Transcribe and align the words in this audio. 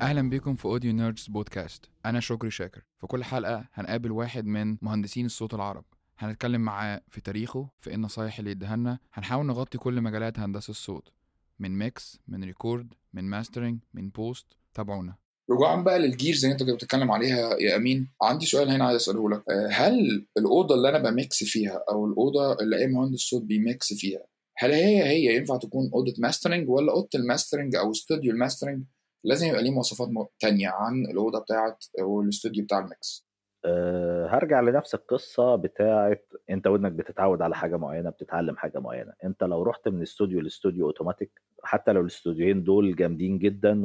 أهلا 0.00 0.30
بكم 0.30 0.56
في 0.56 0.64
Audio 0.64 0.92
Nerds 0.92 1.26
Podcast. 1.26 1.84
أنا 2.06 2.20
شكري 2.20 2.50
شاكر. 2.50 2.82
في 3.00 3.06
كل 3.06 3.24
حلقة 3.24 3.64
هنقابل 3.74 4.12
واحد 4.12 4.46
من 4.46 4.76
مهندسين 4.82 5.26
الصوت 5.26 5.54
العرب. 5.54 5.84
هنتكلم 6.18 6.60
معاه 6.60 7.00
في 7.08 7.20
تاريخه 7.20 7.68
في 7.80 7.90
إيه 7.90 7.96
النصايح 7.96 8.38
اللي 8.38 8.50
يديها 8.50 8.76
لنا. 8.76 8.98
هنحاول 9.12 9.46
نغطي 9.46 9.78
كل 9.78 10.00
مجالات 10.00 10.38
هندسة 10.38 10.70
الصوت. 10.70 11.08
من 11.58 11.78
mix 11.78 12.18
من 12.28 12.44
record 12.44 12.94
من 13.12 13.24
mastering 13.24 13.78
من 13.94 14.08
post. 14.10 14.46
تابعونا. 14.74 15.14
رجوعا 15.50 15.82
بقى 15.82 15.98
لل 15.98 16.11
gears 16.11 16.44
اللي 16.44 16.52
أنت 16.52 16.62
كنت 16.62 16.74
بتتكلم 16.74 17.10
عليها 17.10 17.56
يا 17.60 17.76
أمين. 17.76 18.08
عندي 18.22 18.46
سؤال 18.46 18.70
هنا 18.70 18.84
عايز 18.84 18.96
أسأله 18.96 19.30
لك. 19.30 19.42
آه، 19.50 19.68
هل 19.72 20.26
الأوضة 20.38 20.74
اللي 20.74 20.88
أنا 20.88 21.10
ب 21.10 21.19
mix 21.19 21.44
فيها 21.44 21.84
أو 21.90 22.06
الأوضة 22.06 22.52
اللي 22.52 22.76
أي 22.78 22.86
مهندس 22.86 23.18
صوت 23.20 23.42
بي 23.42 23.62
mix 23.62 23.92
فيها 23.94 24.20
هل 24.56 24.70
هي 24.72 25.02
هي 25.04 25.36
ينفع 25.36 25.56
تكون 25.56 25.90
أوضة 25.94 26.14
mastering 26.18 26.68
ولا 26.68 26.92
أوضة 26.92 27.08
ال 27.14 27.20
mastering 27.20 27.76
أو 27.76 27.90
استوديو 27.90 28.32
ال 28.32 28.37
mastering 28.37 28.84
لازم 29.24 29.46
يبقى 29.48 29.62
ليه 29.62 29.70
مواصفات 29.70 30.08
تانية 30.40 30.68
عن 30.68 31.06
الأوضة 31.10 31.40
بتاعت 31.40 31.84
أو 32.00 32.20
الاستوديو 32.20 32.64
بتاع 32.64 32.78
ال 32.78 32.91
mix 32.91 33.30
أه 33.64 34.26
هرجع 34.26 34.60
لنفس 34.60 34.94
القصة 34.94 35.56
بتاعت 35.56 36.28
أنت 36.50 36.66
ودنك 36.66 36.92
بتتعود 36.92 37.42
على 37.42 37.54
حاجة 37.54 37.76
معينة 37.76 38.10
بتتعلم 38.10 38.56
حاجة 38.56 38.78
معينة. 38.78 39.12
أنت 39.24 39.42
لو 39.44 39.62
رحت 39.62 39.88
من 39.88 40.02
استوديو 40.02 40.40
لاستوديو 40.40 40.86
أوتوماتيك 40.86 41.40
حتى 41.62 41.92
لو 41.92 42.00
الاستوديوهين 42.00 42.64
دول 42.64 42.96
جامدين 42.96 43.38
جدا 43.38 43.82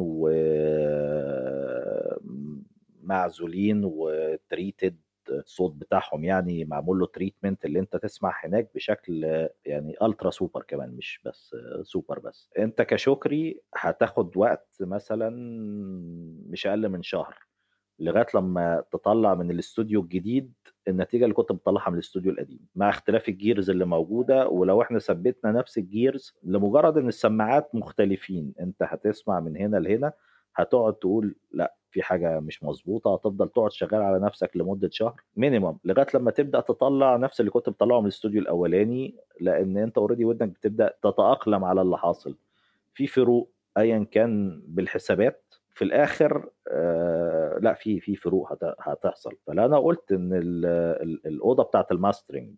ومعزولين 3.03 3.81
و 3.85 3.99
treated 3.99 4.97
الصوت 5.39 5.73
بتاعهم 5.75 6.23
يعني 6.23 6.65
معمول 6.65 6.99
له 6.99 7.05
treatment 7.05 7.65
اللي 7.65 7.79
انت 7.79 7.95
تسمع 7.97 8.33
هناك 8.43 8.71
بشكل 8.75 9.23
يعني 9.65 9.95
ultra 10.01 10.29
super 10.31 10.63
كمان 10.67 10.89
مش 10.91 11.21
بس 11.25 11.55
سوبر 11.83 12.19
بس. 12.19 12.49
انت 12.59 12.81
كشكري 12.81 13.61
هتاخد 13.75 14.37
وقت 14.37 14.77
مثلا 14.81 15.29
مش 16.49 16.67
أقل 16.67 16.89
من 16.89 17.03
شهر 17.03 17.45
لغاية 17.99 18.25
لما 18.35 18.83
تطلع 18.91 19.35
من 19.35 19.51
الاستوديو 19.51 20.01
الجديد 20.01 20.53
النتيجة 20.87 21.23
اللي 21.23 21.33
كنت 21.35 21.51
بتطلعها 21.51 21.89
من 21.89 21.95
الاستوديو 21.95 22.31
القديم. 22.31 22.59
مع 22.75 22.89
اختلاف 22.89 23.29
ال 23.29 23.36
gears 23.36 23.69
اللي 23.69 23.85
موجودة 23.85 24.47
ولو 24.47 24.81
إحنا 24.81 24.99
ثبتنا 24.99 25.51
نفس 25.51 25.77
ال 25.77 25.86
gears 25.86 26.33
لمجرد 26.43 26.97
إن 26.97 27.07
السماعات 27.07 27.75
مختلفين 27.75 28.53
انت 28.59 28.83
هتسمع 28.83 29.39
من 29.39 29.57
هنا 29.57 29.77
لهنا 29.77 30.13
هتقعد 30.55 30.93
تقول 30.93 31.35
لأ 31.51 31.75
في 31.95 32.03
حاجة 32.03 32.39
مش 32.39 32.63
مظبوطة 32.63 33.13
هتفضل 33.13 33.49
تقعد 33.49 33.71
شغال 33.71 34.01
على 34.01 34.19
نفسك 34.19 34.57
لمدة 34.57 34.89
شهر 34.91 35.21
minimum 35.37 35.77
لغاية 35.85 36.07
لما 36.13 36.31
تبدأ 36.31 36.59
تطلع 36.59 37.15
نفس 37.17 37.39
اللي 37.39 37.51
كنت 37.51 37.69
بتطلعه 37.69 37.99
من 37.99 38.05
الاستوديو 38.05 38.41
الأولاني 38.41 39.15
لأن 39.39 39.77
أنت 39.77 39.97
already 39.97 40.25
ودنك 40.25 40.49
بتبدأ 40.49 40.93
تتأقلم 41.03 41.63
على 41.65 41.81
اللي 41.81 41.97
حاصل. 41.97 42.35
في 42.93 43.07
فروق 43.07 43.51
ايا 43.77 44.07
كان 44.11 44.61
بالحسابات 44.67 45.43
في 45.73 45.83
الآخر 45.83 46.49
آه 46.67 47.57
لا 47.61 47.73
في 47.73 47.99
في 47.99 48.15
فروق 48.15 48.51
هت- 48.53 48.75
هتحصل. 48.79 49.35
فأنا 49.47 49.79
قلت 49.79 50.11
إن 50.11 50.33
ال- 50.33 50.65
ال- 51.01 51.21
الأوضة 51.27 51.63
بتاعت 51.63 51.91
ال 51.91 51.98
mastering 51.98 52.55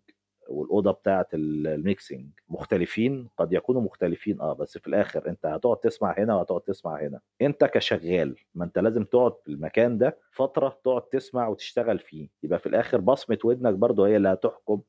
والأوضة 0.48 0.90
بتاعت 0.92 1.34
ال- 1.34 1.66
ال 1.66 1.75
mixing 1.75 2.26
مختلفين 2.48 3.28
قد 3.38 3.52
يكونوا 3.52 3.80
مختلفين 3.82 4.40
آه 4.40 4.52
بس 4.52 4.78
في 4.78 4.86
الآخر 4.86 5.28
أنت 5.28 5.46
هتقعد 5.46 5.76
تسمع 5.76 6.14
هنا 6.18 6.34
وهتقعد 6.36 6.60
تسمع 6.60 7.00
هنا. 7.02 7.20
أنت 7.42 7.64
كشغال 7.64 8.36
ما 8.54 8.64
أنت 8.64 8.78
لازم 8.78 9.04
تقعد 9.04 9.32
في 9.44 9.48
المكان 9.50 9.98
ده 9.98 10.18
فترة 10.32 10.78
تقعد 10.84 11.02
تسمع 11.02 11.48
وتشتغل 11.48 11.98
فيه. 11.98 12.28
يبقى 12.42 12.58
في 12.58 12.66
الآخر 12.68 13.00
بصمة 13.00 13.38
ودنك 13.44 13.74
برضو 13.74 14.04
هي 14.04 14.16
اللي 14.16 14.28
هتحكم 14.28 14.80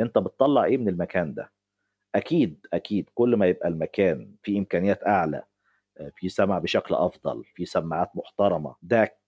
أنت 0.00 0.18
بتطلع 0.18 0.64
إيه 0.64 0.76
من 0.78 0.88
المكان 0.88 1.34
ده. 1.34 1.52
أكيد 2.14 2.66
أكيد 2.72 3.08
كل 3.14 3.36
ما 3.36 3.46
يبقى 3.46 3.68
المكان 3.68 4.34
فيه 4.42 4.58
إمكانيات 4.58 5.06
أعلى 5.06 5.42
في 6.16 6.28
سمع 6.28 6.58
بشكل 6.58 6.94
أفضل 6.94 7.44
في 7.44 7.64
سماعات 7.64 8.10
محترمة. 8.14 8.74
DAC 8.82 9.18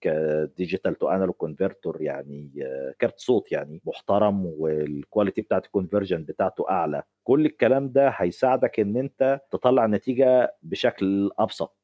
digital 0.56 0.94
to 0.94 1.08
analog 1.08 1.34
converter 1.34 2.02
يعني 2.02 2.50
كارت 2.98 3.18
صوت 3.18 3.52
يعني 3.52 3.82
محترم 3.84 4.46
وال 4.46 4.68
quality 4.68 5.42
بتاعت 5.42 5.66
ال 5.66 5.72
conversion 5.72 6.24
بتاعته 6.24 6.70
أعلى. 6.70 7.02
كل 7.24 7.46
الكلام 7.46 7.92
ده 7.92 8.08
هيساعدك 8.08 8.80
إن 8.80 8.96
أنت 8.96 9.40
تطلع 9.50 9.86
نتيجة 9.86 10.54
بشكل 10.62 11.30
أبسط. 11.38 11.83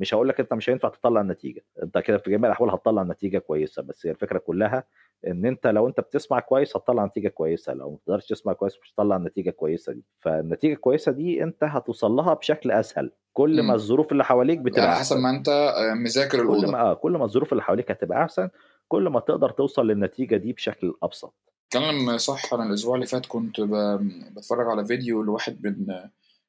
مش 0.00 0.14
هقول 0.14 0.28
لك 0.28 0.40
أنت 0.40 0.54
مش 0.54 0.70
هينفع 0.70 0.88
تطلع 0.88 1.20
النتيجة 1.20 1.64
أنت 1.82 1.98
كده 1.98 2.18
في 2.18 2.30
جميع 2.30 2.46
الأحوال 2.46 2.70
هتطلع 2.70 3.02
نتيجه 3.02 3.38
كويسة 3.38 3.82
بس 3.82 4.06
هي 4.06 4.10
الفكرة 4.10 4.38
كلها 4.38 4.84
إن 5.26 5.46
أنت 5.46 5.66
لو 5.66 5.88
أنت 5.88 6.00
بتسمع 6.00 6.40
كويس 6.40 6.76
هتطلع 6.76 7.04
نتيجة 7.04 7.28
كويسة 7.28 7.74
لو 7.74 7.90
ما 7.90 7.96
تقدرش 8.06 8.26
تسمع 8.26 8.52
كويس 8.52 8.78
مش 8.82 8.92
هتطلع 8.92 9.16
النتيجة 9.16 9.50
كويسة 9.50 9.92
دي. 9.92 10.04
فالنتيجة 10.20 10.72
الكويسة 10.72 11.12
دي 11.12 11.42
أنت 11.42 11.64
هتوصل 11.64 12.10
لها 12.12 12.34
بشكل 12.34 12.70
أسهل 12.70 13.10
كل 13.32 13.56
ما 13.56 13.62
مم. 13.62 13.70
الظروف 13.74 14.12
اللي 14.12 14.24
حواليك 14.24 14.58
بتبقى 14.58 14.82
على 14.82 14.96
حسب 14.96 15.16
ما 15.16 15.30
أنت 15.30 15.48
آه، 15.48 15.94
مذاكر 15.94 16.38
كل 16.38 16.42
الاوضه 16.44 16.72
ما 16.72 16.80
آه 16.80 16.94
كل 16.94 17.12
ما 17.12 17.24
الظروف 17.24 17.52
اللي 17.52 17.62
حواليك 17.62 17.90
هتبقى 17.90 18.22
أحسن 18.22 18.48
كل 18.88 19.08
ما 19.08 19.20
تقدر 19.20 19.50
توصل 19.50 19.86
للنتيجة 19.86 20.36
دي 20.36 20.52
بشكل 20.52 20.94
أبسط. 21.02 21.34
كلام 21.72 22.18
صح 22.18 22.54
أنا 22.54 22.64
الأسبوع 22.64 22.94
اللي 22.94 23.06
فات 23.06 23.26
كنت 23.26 23.60
ب- 23.60 24.00
بتفرج 24.36 24.66
على 24.66 24.84
فيديو 24.84 25.22
لواحد 25.22 25.66
من 25.66 25.86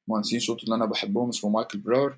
مهندسين 0.08 0.40
صوت 0.40 0.64
اللي 0.64 0.76
أنا 0.76 0.86
بحبهم 0.86 1.30
اسمه 1.30 1.50
مايكل 1.50 1.80
براور 1.80 2.18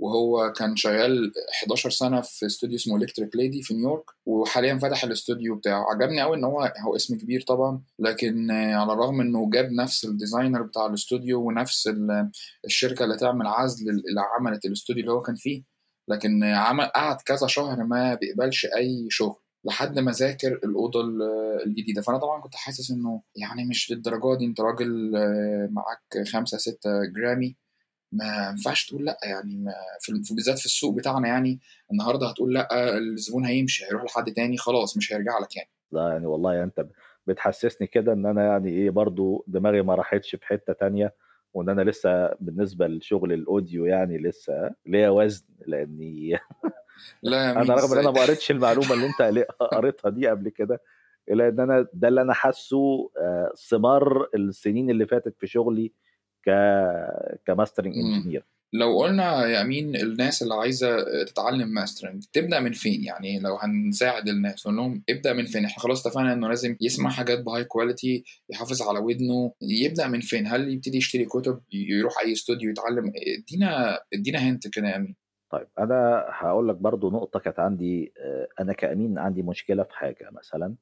وهو 0.00 0.52
كان 0.52 0.76
شغال 0.76 1.32
11 1.62 1.90
سنة 1.90 2.20
في 2.20 2.46
استوديو 2.46 2.76
اسمه 2.76 2.96
Electric 2.96 3.36
Lady 3.36 3.62
في 3.62 3.74
نيويورك 3.74 4.04
وحاليا 4.26 4.78
فتح 4.78 5.04
الاستوديو 5.04 5.54
بتاعه. 5.56 5.84
عجبني 5.90 6.20
قوي 6.22 6.36
إن 6.36 6.44
هو 6.44 6.72
هو 6.86 6.96
اسم 6.96 7.18
كبير 7.18 7.40
طبعا 7.40 7.82
لكن 7.98 8.50
على 8.50 8.92
الرغم 8.92 9.20
إنه 9.20 9.50
جاب 9.50 9.72
نفس 9.72 10.04
ال 10.04 10.10
designer 10.10 10.62
بتاع 10.62 10.86
الاستوديو 10.86 11.40
ونفس 11.46 11.86
ال- 11.88 12.30
الشركة 12.64 13.04
اللي 13.04 13.16
تعمل 13.16 13.46
عزل 13.46 13.90
اللي 13.90 14.20
عملت 14.38 14.64
الاستوديو 14.64 15.00
اللي 15.02 15.12
هو 15.12 15.20
كان 15.22 15.34
فيه 15.34 15.62
لكن 16.08 16.44
عمل 16.44 16.84
قعد 16.84 17.16
كذا 17.20 17.46
شهر 17.46 17.84
ما 17.84 18.14
بيقبلش 18.14 18.66
أي 18.76 19.06
شغل 19.10 19.36
لحد 19.64 19.98
ما 19.98 20.12
ذاكر 20.12 20.52
الأوضة 20.64 21.00
ال- 21.00 21.22
الجديدة. 21.66 22.02
فأنا 22.02 22.18
طبعا 22.18 22.40
كنت 22.40 22.54
حاسس 22.54 22.90
إنه 22.90 23.22
يعني 23.36 23.64
مش 23.64 23.92
للدرجة 23.92 24.38
دي 24.38 24.44
أنت 24.44 24.60
راجل 24.60 25.16
آه، 25.16 25.68
معاك 25.70 26.28
خمسة 26.28 26.58
ستة 26.58 26.90
جرامي 27.16 27.56
ما 28.12 28.48
ينفعش 28.50 28.86
تقول 28.86 29.04
لأ 29.04 29.18
يعني 29.22 29.56
ما 29.56 29.72
في 30.00 30.34
بالذات 30.34 30.58
في 30.58 30.66
السوق 30.66 30.96
بتاعنا 30.96 31.28
يعني 31.28 31.60
النهارده 31.92 32.28
هتقول 32.28 32.54
لأ 32.54 32.98
الزبون 32.98 33.44
هيمشي 33.44 33.84
هيروح 33.84 34.04
لحد 34.04 34.32
تاني 34.32 34.56
خلاص 34.56 34.96
مش 34.96 35.12
هيرجع 35.12 35.38
لك 35.38 35.56
يعني. 35.56 35.70
لا 35.92 36.08
يعني 36.08 36.26
والله 36.26 36.62
أنت 36.62 36.86
بتحسسني 37.26 37.86
كده 37.86 38.12
إن 38.12 38.26
أنا 38.26 38.44
يعني 38.44 38.70
إيه 38.70 38.90
برضو 38.90 39.44
دماغي 39.46 39.82
ما 39.82 39.94
راحتش 39.94 40.36
في 40.36 40.46
حتة 40.46 40.72
تانية 40.72 41.14
وإن 41.54 41.68
أنا 41.68 41.82
لسه 41.82 42.34
بالنسبة 42.40 42.86
لشغل 42.86 43.32
الأوديو 43.32 43.84
يعني 43.84 44.18
لسه 44.18 44.70
ليا 44.86 45.08
وزن 45.08 45.44
لأني 45.66 46.38
لا 47.22 47.50
أنا 47.50 47.74
رغم 47.74 47.92
إن 47.92 47.98
أنا 47.98 48.10
ما 48.10 48.22
قريتش 48.22 48.50
المعلومة 48.50 48.92
اللي 48.92 49.06
أنت 49.06 49.46
قريتها 49.60 50.10
دي 50.10 50.28
قبل 50.28 50.48
كده 50.48 50.82
إلا 51.30 51.48
إن 51.48 51.60
أنا 51.60 51.86
ده 51.92 52.08
اللي 52.08 52.22
أنا 52.22 52.32
حاسه 52.34 53.10
آه، 53.18 53.52
ثمار 53.68 54.28
السنين 54.34 54.90
اللي 54.90 55.06
فاتت 55.06 55.36
في 55.38 55.46
شغلي 55.46 55.92
ك 56.46 56.50
ك 57.46 57.50
mastering. 57.50 57.94
engineer 57.96 58.44
لو 58.72 58.98
قلنا 58.98 59.46
يا 59.46 59.60
أمين 59.60 59.96
الناس 59.96 60.42
اللي 60.42 60.54
عايزة 60.54 61.04
تتعلم 61.24 61.68
mastering 61.68 62.24
تبدأ 62.32 62.60
من 62.60 62.72
فين؟ 62.72 63.04
يعني 63.04 63.40
لو 63.40 63.56
هنساعد 63.56 64.28
الناس 64.28 64.66
نقول 64.66 64.76
لهم 64.76 65.02
ابدأ 65.10 65.32
من 65.32 65.44
فين؟ 65.44 65.64
إحنا 65.64 65.82
خلاص 65.82 66.06
اتفقنا 66.06 66.32
إنه 66.32 66.48
لازم 66.48 66.76
يسمع 66.80 67.10
حاجات 67.10 67.40
ب 67.40 67.64
high 67.64 67.86
quality 67.86 68.24
يحافظ 68.50 68.82
على 68.82 68.98
ودنه. 68.98 69.52
يبدأ 69.62 70.08
من 70.08 70.20
فين؟ 70.20 70.46
هل 70.46 70.72
يبتدي 70.72 70.98
يشتري 70.98 71.24
كتب 71.24 71.60
يروح 71.72 72.20
أي 72.24 72.32
استوديو 72.32 72.70
يتعلم؟ 72.70 73.12
ادينا 73.38 73.98
ادينا 74.14 74.38
hint 74.38 74.68
كده 74.68 74.88
يا 74.88 74.96
أمين. 74.96 75.16
طيب 75.50 75.66
أنا 75.78 76.24
هقول 76.28 76.68
لك 76.68 76.76
برضو 76.76 77.10
نقطة 77.10 77.40
كانت 77.40 77.60
عندي 77.60 78.12
آه، 78.18 78.48
أنا 78.60 78.72
كأمين 78.72 79.18
عندي 79.18 79.42
مشكلة 79.42 79.82
في 79.82 79.92
حاجة 79.94 80.30
مثلا 80.32 80.74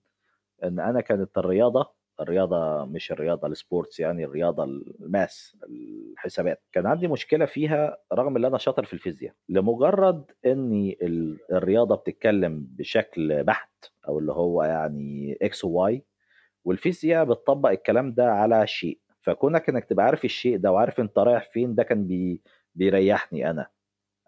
إن 0.65 0.81
أنا 0.81 1.01
كانت 1.01 1.39
الرياضة 1.39 1.98
الرياضة 2.21 2.85
مش 2.85 3.13
الرياضة 3.13 3.49
ال 3.49 3.56
sports 3.56 4.01
يعني 4.01 4.25
الرياضة 4.25 4.65
ال 4.65 4.83
math 4.83 5.57
الحسابات. 5.69 6.63
كان 6.73 6.87
عندي 6.87 7.09
مشكلة 7.09 7.47
فيها 7.47 7.99
رغم 8.13 8.37
إن 8.37 8.45
أنا 8.45 8.59
شاطر 8.59 8.85
في 8.85 8.93
الفيزياء. 8.93 9.35
لمجرد 9.49 10.25
ال- 10.47 11.39
الرياضة 11.53 11.95
بتتكلم 11.97 12.67
بشكل 12.71 13.45
بحت 13.45 13.85
أو 14.09 14.19
اللي 14.19 14.33
هو 14.33 14.63
يعني 14.63 15.39
X 15.43 15.65
و 15.65 15.85
Y 15.85 16.05
والفيزياء 16.65 17.25
بتطبق 17.25 17.69
الكلام 17.71 18.13
ده 18.13 18.33
على 18.33 18.67
شيء. 18.67 18.99
فكونك 19.23 19.69
إنك 19.69 19.85
تبقى 19.85 20.07
عارف 20.07 20.25
الشيء 20.25 20.57
ده 20.57 20.73
وعارف 20.73 21.01
أنت 21.01 21.19
رايح 21.19 21.51
فين 21.53 21.75
ده 21.75 21.83
كان 21.83 22.07
بي 22.07 22.43
بيريحني 22.75 23.51
أنا. 23.51 23.67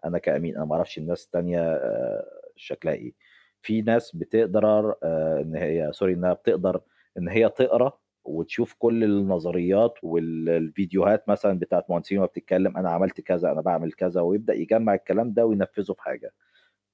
أنا 0.05 0.17
كأمين 0.17 0.55
أنا 0.55 0.65
ما 0.65 0.75
أعرفش 0.75 0.97
الناس 0.97 1.25
التانية 1.25 1.59
آه، 1.73 2.25
شكلها 2.55 2.93
إيه. 2.93 3.13
في 3.61 3.81
ناس 3.81 4.15
بتقدر 4.15 4.95
آه، 5.03 5.41
إن 5.41 5.55
هي 5.55 5.89
sorry 5.93 6.13
إنها 6.13 6.33
بتقدر 6.33 6.81
إن 7.17 7.29
هي 7.29 7.49
تقرأ 7.49 7.93
وتشوف 8.25 8.73
كل 8.79 9.03
النظريات 9.03 9.93
والفيديوهات 10.03 11.29
مثلا 11.29 11.59
بتاعت 11.59 11.89
مهندسين 11.89 12.17
وهي 12.17 12.27
بتتكلم 12.27 12.77
أنا 12.77 12.89
عملت 12.91 13.21
كذا 13.21 13.51
أنا 13.51 13.61
بعمل 13.61 13.91
كذا 13.91 14.21
ويبدأ 14.21 14.53
يجمع 14.53 14.93
الكلام 14.93 15.33
ده 15.33 15.45
وينفذه 15.45 15.93
في 15.93 16.01
حاجة. 16.01 16.33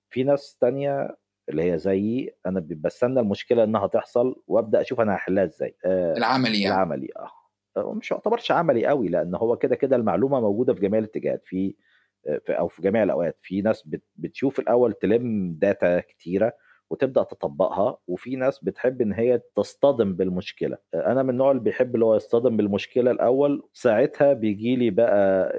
في 0.10 0.24
ناس 0.24 0.58
تانية 0.62 1.18
اللي 1.50 1.72
هي 1.72 1.78
زيي 1.78 2.36
أنا 2.46 2.60
بستنى 2.70 3.20
المشكلة 3.20 3.64
إنها 3.64 3.88
تحصل 3.88 4.42
وأبدأ 4.48 4.82
أشوف 4.82 5.02
أنا 5.02 5.16
هحلها 5.16 5.44
إزاي. 5.44 5.76
آه 5.86 6.18
العملي 6.18 6.62
يعني. 6.62 6.76
العملي 6.76 7.08
آه. 7.18 7.94
مش 7.94 8.12
يعتبرش 8.12 8.52
عملي 8.52 8.86
قوي 8.88 9.08
لأن 9.08 9.36
هو 9.36 9.58
كده 9.58 9.76
كده 9.76 9.96
المعلومة 9.96 10.40
موجودة 10.42 10.74
في 10.74 10.80
جميع 10.82 11.00
الاتجاهات 11.00 11.46
في 11.46 11.76
أو 12.50 12.68
في 12.68 12.82
جميع 12.82 13.04
الأوقات. 13.04 13.38
في 13.42 13.62
ناس 13.62 13.90
بتشوف 14.16 14.60
الأول 14.60 14.94
تلم 14.94 15.54
داتا 15.54 16.00
كتيرة 16.00 16.54
وتبدأ 16.90 17.24
تطبقها 17.24 17.98
وفي 18.08 18.36
ناس 18.36 18.64
بتحب 18.64 19.02
إن 19.02 19.14
هي 19.14 19.42
تصطدم 19.56 20.14
بالمشكلة. 20.14 20.78
أنا 20.96 21.24
من 21.24 21.30
النوع 21.30 21.52
اللي 21.52 21.64
بيحب 21.64 21.96
اللي 21.96 22.06
هو 22.06 22.16
يصطدم 22.16 22.58
بالمشكلة 22.58 23.12
الأول 23.12 23.64
ساعتها 23.74 24.34
بيجي 24.34 24.76
لي 24.76 24.90
بقى 24.90 25.52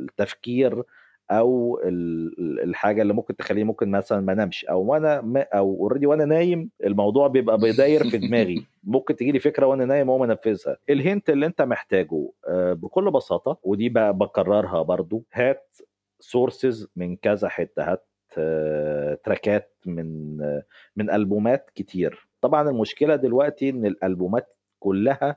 التفكير 0.00 0.82
أو 1.30 1.80
الحاجة 2.64 3.02
اللي 3.02 3.12
ممكن 3.12 3.36
تخليني 3.36 3.64
ممكن 3.64 3.90
مثلا 3.90 4.20
ما 4.20 4.32
أنامش 4.32 4.64
أو 4.64 4.82
وأنا 4.82 5.46
أو 5.54 5.76
already 5.76 6.06
وأنا 6.06 6.24
نايم 6.24 6.70
الموضوع 6.84 7.28
بيبقى 7.28 7.58
بيداير 7.58 8.10
في 8.10 8.18
دماغي. 8.18 8.66
ممكن 8.84 9.16
تجي 9.16 9.32
لي 9.32 9.38
فكرة 9.38 9.66
وأنا 9.66 9.84
نايم 9.84 10.08
وأقوم 10.08 10.30
أنفذها. 10.30 10.76
ال 10.90 10.98
hint 10.98 11.30
اللي 11.30 11.46
أنت 11.46 11.62
محتاجه 11.62 12.30
آه، 12.48 12.72
بكل 12.72 13.10
بساطة 13.10 13.58
ودي 13.62 13.88
بقى 13.88 14.14
بكررها 14.16 14.82
برضو 14.82 15.24
هات 15.32 15.76
sources 16.20 16.88
من 16.96 17.16
كذا 17.16 17.48
حتة 17.48 17.92
هات 17.92 18.06
تراكات 19.24 19.76
من 19.86 20.40
آه، 20.42 20.62
من 20.96 21.10
ألبومات 21.10 21.70
كتير. 21.74 22.28
طبعا 22.40 22.70
المشكلة 22.70 23.16
دلوقتي 23.16 23.70
إن 23.70 23.86
الألبومات 23.86 24.56
كلها 24.78 25.36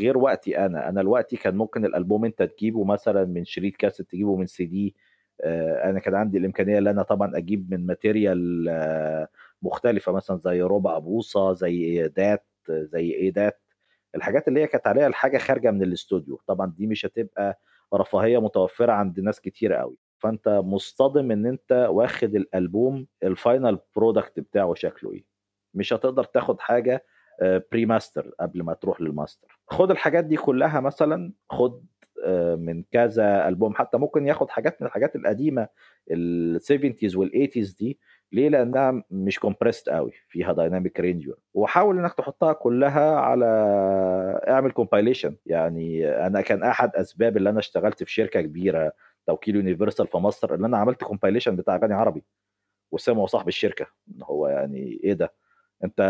غير 0.00 0.18
دلوقتي 0.18 0.58
أنا. 0.58 0.88
أنا 0.88 1.00
الوقتي 1.00 1.36
كان 1.36 1.56
ممكن 1.56 1.84
الألبوم 1.84 2.24
أنت 2.24 2.42
تجيبه 2.42 2.84
مثلا 2.84 3.24
من 3.24 3.44
شريط 3.44 3.76
كاسيت 3.76 4.10
تجيبه 4.10 4.36
من 4.36 4.46
سي 4.46 4.64
دي. 4.64 4.94
آه، 5.40 5.90
أنا 5.90 5.98
كان 6.00 6.14
عندي 6.14 6.38
الإمكانية 6.38 6.78
إن 6.78 6.86
أنا 6.86 7.02
طبعا 7.02 7.36
أجيب 7.36 7.74
من 7.74 7.86
material 7.86 8.64
مختلفة 9.62 10.12
مثلا 10.12 10.36
زي 10.44 10.62
ربع 10.62 10.98
بوصه 10.98 11.52
زي 11.52 12.08
DAT 12.08 12.46
زي 12.70 13.10
ADAT. 13.10 13.60
الحاجات 14.14 14.48
اللي 14.48 14.60
هي 14.62 14.66
كانت 14.66 14.86
عليها 14.86 15.06
الحاجة 15.06 15.38
خارجة 15.38 15.70
من 15.70 15.82
الاستوديو. 15.82 16.40
طبعا 16.46 16.72
دي 16.76 16.86
مش 16.86 17.06
هتبقى 17.06 17.60
رفاهية 17.94 18.38
متوفرة 18.40 18.92
عند 18.92 19.20
ناس 19.20 19.40
كتير 19.40 19.72
قوي. 19.72 19.96
فانت 20.18 20.48
مصطدم 20.48 21.30
ان 21.30 21.46
انت 21.46 21.86
واخد 21.90 22.34
الالبوم 22.34 23.06
ال 23.22 23.31
final 23.31 23.78
product 23.96 24.40
بتاعه 24.40 24.74
شكله 24.74 25.12
إيه. 25.12 25.24
مش 25.74 25.92
هتقدر 25.92 26.24
تاخد 26.24 26.60
حاجة 26.60 27.04
pre 27.42 27.82
آه، 27.82 27.86
ماستر 27.86 28.34
قبل 28.40 28.62
ما 28.62 28.74
تروح 28.74 29.00
للماستر 29.00 29.58
خد 29.66 29.90
الحاجات 29.90 30.24
دي 30.24 30.36
كلها 30.36 30.80
مثلا 30.80 31.32
خد 31.50 31.84
آه، 32.24 32.54
من 32.54 32.82
كذا 32.92 33.48
ألبوم. 33.48 33.74
حتى 33.74 33.98
ممكن 33.98 34.26
ياخد 34.26 34.50
حاجات 34.50 34.82
من 34.82 34.86
الحاجات 34.86 35.16
القديمة 35.16 35.68
ال 36.10 36.60
70s 36.60 37.16
وال 37.16 37.30
80s 37.30 37.78
دي. 37.78 37.98
ليه؟ 38.32 38.48
لأنها 38.48 39.02
مش 39.10 39.38
compressed 39.38 39.88
قوي 39.88 40.12
فيها 40.28 40.52
dynamic 40.52 41.00
range 41.00 41.30
وحاول 41.54 41.98
إنك 41.98 42.14
تحطها 42.14 42.52
كلها 42.52 43.16
على 43.16 43.46
اعمل 44.48 44.70
compilation 44.70 45.36
يعني 45.46 46.08
أنا 46.26 46.40
كان 46.40 46.62
أحد 46.62 46.96
أسباب 46.96 47.36
اللي 47.36 47.50
أنا 47.50 47.58
اشتغلت 47.58 48.02
في 48.02 48.12
شركة 48.12 48.40
كبيرة. 48.40 48.92
توكيل 49.28 49.56
يونيفرسال 49.56 50.06
في 50.08 50.18
مصر 50.18 50.54
إن 50.54 50.64
أنا 50.64 50.78
عملت 50.78 51.04
compilation 51.04 51.56
بتاع 51.56 51.76
أغاني 51.76 51.94
عربي. 51.94 52.24
وسألني 52.92 53.26
صاحب 53.26 53.48
الشركة. 53.48 53.86
إن 54.16 54.22
هو 54.22 54.48
يعني 54.48 55.00
إيه 55.04 55.12
ده؟ 55.12 55.32
أنت 55.84 56.00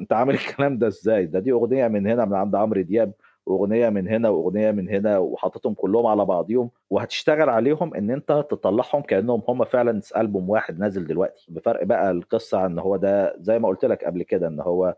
أنت 0.00 0.12
عامل 0.12 0.34
الكلام 0.40 0.78
ده 0.78 0.86
إزاي؟ 0.86 1.26
ده 1.26 1.38
دي 1.40 1.52
أغنية 1.52 1.88
من 1.88 2.06
هنا 2.06 2.24
من 2.24 2.34
عند 2.34 2.54
عمرو 2.56 2.82
دياب. 2.82 3.12
واغنيه 3.46 3.88
من 3.88 4.08
هنا 4.08 4.28
واغنيه 4.28 4.70
من 4.70 4.88
هنا 4.88 5.18
وحاططهم 5.18 5.74
كلهم 5.74 6.06
على 6.06 6.24
بعضيهم. 6.24 6.70
وهتشتغل 6.90 7.48
عليهم 7.50 7.94
إن 7.94 8.10
أنت 8.10 8.46
تطلعهم 8.50 9.02
كأنهم 9.02 9.42
هم 9.48 9.64
فعلا 9.64 10.00
ألبوم 10.16 10.50
واحد 10.50 10.78
نازل 10.78 11.06
دلوقتي. 11.06 11.46
بفرق 11.52 11.84
بقى 11.84 12.10
القصة 12.10 12.66
إن 12.66 12.78
هو 12.78 12.96
ده 12.96 13.36
زي 13.40 13.58
ما 13.58 13.68
قلت 13.68 13.84
لك 13.84 14.04
قبل 14.04 14.22
كده 14.22 14.48
إن 14.48 14.60
هو 14.60 14.96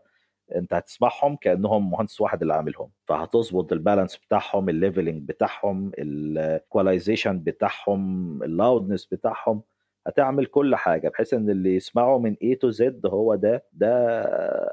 انت 0.55 0.73
هتسمعهم 0.73 1.35
كأنهم 1.35 1.91
مهندس 1.91 2.21
واحد 2.21 2.41
اللي 2.41 2.53
عاملهم 2.53 2.89
فهتظبط 3.07 3.71
ال 3.73 3.78
balance 3.78 4.17
بتاعهم 4.17 4.69
ال 4.69 4.75
leveling 4.75 5.27
بتاعهم 5.27 5.91
ال 5.99 6.10
equalization 6.10 7.39
بتاعهم 7.39 8.43
ال 8.43 8.50
loudness 8.50 9.05
بتاعهم 9.05 9.63
هتعمل 10.07 10.45
كل 10.45 10.75
حاجة 10.75 11.09
بحيث 11.09 11.33
إن 11.33 11.49
اللي 11.49 11.75
يسمعه 11.75 12.17
من 12.19 12.33
A 12.33 12.57
to 12.61 12.71
Z 12.71 12.83
هو 13.05 13.35
ده 13.35 13.65
ده 13.73 13.89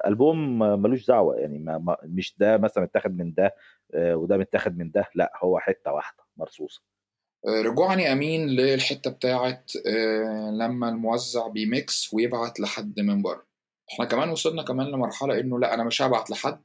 ألبوم 0.07 0.59
ملوش 0.59 1.07
دعوة 1.07 1.37
يعني 1.37 1.59
ما 1.59 1.97
مش 2.05 2.35
ده 2.39 2.57
مثلا 2.57 2.85
متاخد 2.85 3.17
من 3.17 3.35
ده 3.35 3.55
آه، 3.95 4.17
وده 4.17 4.37
متاخد 4.37 4.79
من 4.79 4.91
ده 4.91 5.09
لا 5.15 5.33
هو 5.43 5.59
حتة 5.59 5.93
واحدة 5.93 6.25
مرصوصة. 6.37 6.83
آه، 7.47 7.63
رجوعا 7.63 8.03
يا 8.03 8.13
أمين 8.13 8.47
للحتة 8.47 9.11
بتاعت 9.11 9.73
آه، 9.87 10.51
لما 10.51 10.89
الموزع 10.89 11.49
بي 11.49 11.75
mix 11.75 12.15
ويبعت 12.15 12.61
لحد 12.61 13.01
من 13.01 13.23
بره. 13.23 13.50
إحنا 13.93 14.05
كمان 14.05 14.31
وصلنا 14.31 14.63
كمان 14.63 14.87
لمرحلة 14.87 15.41
إنه 15.41 15.59
لأ 15.59 15.75
أنا 15.75 15.85
مش 15.85 16.03
هبعت 16.03 16.31
لحد. 16.31 16.61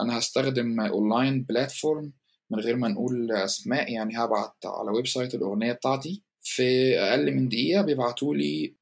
أنا 0.00 0.18
هستخدم 0.18 0.80
online 0.80 1.42
platform 1.42 2.12
من 2.50 2.60
غير 2.60 2.76
ما 2.76 2.88
نقول 2.88 3.32
أسماء 3.32 3.92
يعني 3.92 4.18
هبعت 4.18 4.66
على 4.66 4.90
website 4.90 5.34
الأغنية 5.34 5.72
بتاعتي. 5.72 6.22
في 6.40 6.98
أقل 6.98 7.34
من 7.34 7.48
دقيقة 7.48 7.82
بيبعتوا 7.82 8.34
لي 8.34 8.74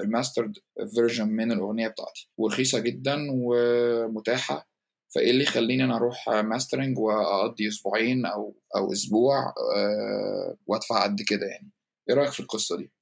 ال 0.00 0.06
mastered 0.06 0.52
version 0.94 1.28
من 1.28 1.52
الأغنية 1.52 1.88
بتاعتي. 1.88 2.30
ورخيصة 2.38 2.78
جدا 2.78 3.26
ومتاحة. 3.30 4.70
فإيه 5.14 5.30
اللي 5.30 5.42
يخليني 5.42 5.84
أنا 5.84 5.96
أروح 5.96 6.28
mastering 6.28 6.98
وأقضي 6.98 7.68
أسبوعين 7.68 8.26
أو 8.26 8.54
أو 8.76 8.92
أسبوع 8.92 9.54
آه، 9.76 10.56
وأدفع 10.66 11.04
قد 11.04 11.20
كده 11.28 11.46
يعني؟ 11.46 11.70
إيه 12.08 12.14
رأيك 12.14 12.30
في 12.30 12.40
القصة 12.40 12.76
دي؟ 12.76 12.92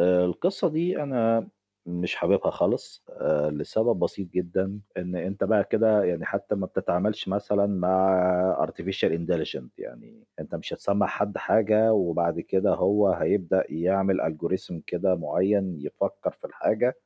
آه، 0.00 0.24
القصة 0.24 0.68
دي 0.68 1.02
أنا 1.02 1.48
مش 1.86 2.16
حاببها 2.16 2.50
خالص 2.50 3.04
آه، 3.10 3.50
لسبب 3.50 3.98
بسيط 3.98 4.28
جدا 4.32 4.80
إن 4.96 5.16
أنت 5.16 5.44
بقى 5.44 5.64
كده 5.64 6.04
يعني 6.04 6.24
حتى 6.24 6.54
ما 6.54 6.66
بتتعاملش 6.66 7.28
مثلا 7.28 7.66
مع 7.66 8.66
artificial 8.66 9.08
intelligence 9.10 9.68
يعني 9.78 10.24
أنت 10.40 10.54
مش 10.54 10.72
هتسمع 10.72 11.06
حد 11.06 11.38
حاجة 11.38 11.92
وبعد 11.92 12.40
كده 12.40 12.74
هو 12.74 13.08
هيبدأ 13.08 13.64
يعمل 13.68 14.20
algorithm 14.20 14.78
كده 14.86 15.14
معين 15.14 15.76
يفكر 15.80 16.30
في 16.30 16.46
الحاجة 16.46 16.96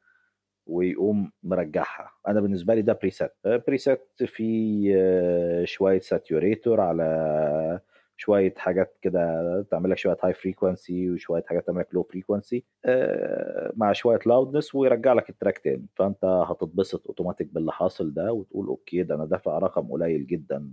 ويقوم 0.66 1.32
مرجعها. 1.42 2.10
أنا 2.28 2.40
بالنسبة 2.40 2.74
لي 2.74 2.82
ده 2.82 2.92
preset 2.92 3.32
preset 3.44 4.02
في 4.26 4.44
شوية 5.64 6.00
saturator 6.00 6.80
على 6.80 7.80
شوية 8.20 8.54
حاجات 8.56 8.98
كده 9.02 9.20
تعمل 9.70 9.90
لك 9.90 9.98
شوية 9.98 10.16
high 10.24 10.34
frequency 10.34 11.10
وشوية 11.10 11.44
حاجات 11.46 11.66
تعمل 11.66 11.80
لك 11.80 11.88
low 11.92 12.02
frequency 12.02 12.64
مع 13.76 13.92
شوية 13.92 14.18
loudness 14.26 14.74
ويرجع 14.74 15.12
لك 15.12 15.30
ال 15.30 15.35
track 15.35 15.58
تاني. 15.58 15.86
فأنت 15.96 16.24
هتتبسط 16.24 17.06
اوتوماتيك 17.06 17.46
باللي 17.54 17.72
حاصل 17.72 18.14
ده 18.14 18.32
وتقول 18.32 18.66
okay 18.66 19.02
ده 19.02 19.14
أنا 19.14 19.24
دافع 19.24 19.58
رقم 19.58 19.88
قليل 19.92 20.26
جدا 20.26 20.70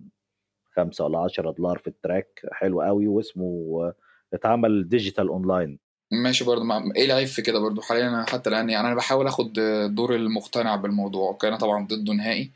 5 0.76 1.06
ولا 1.06 1.20
10 1.20 1.52
دولار 1.52 1.78
في 1.78 1.88
ال 1.88 1.97
track 1.97 2.42
حلو 2.52 2.82
قوي 2.82 3.08
واسمه 3.08 3.94
اتعمل 4.34 4.90
digital 4.90 5.28
online 5.28 5.80
ماشي 6.12 6.44
برضه 6.46 6.64
ما 6.64 6.92
إيه 6.96 7.06
العيب 7.06 7.28
في 7.28 7.42
كده 7.42 7.60
برضه؟ 7.60 7.82
حاليا 7.82 8.08
أنا 8.08 8.26
حتى 8.30 8.50
الآن 8.50 8.70
يعني 8.70 8.88
أنا 8.88 8.96
بحاول 8.96 9.28
آخد 9.28 9.54
دور 9.96 10.16
المقتنع 10.16 10.76
بالموضوع 10.76 11.30
okay؟ 11.30 11.48
أنا 11.48 11.58
طبعا 11.58 11.88
ضده 11.88 12.14
نهائي. 12.14 12.52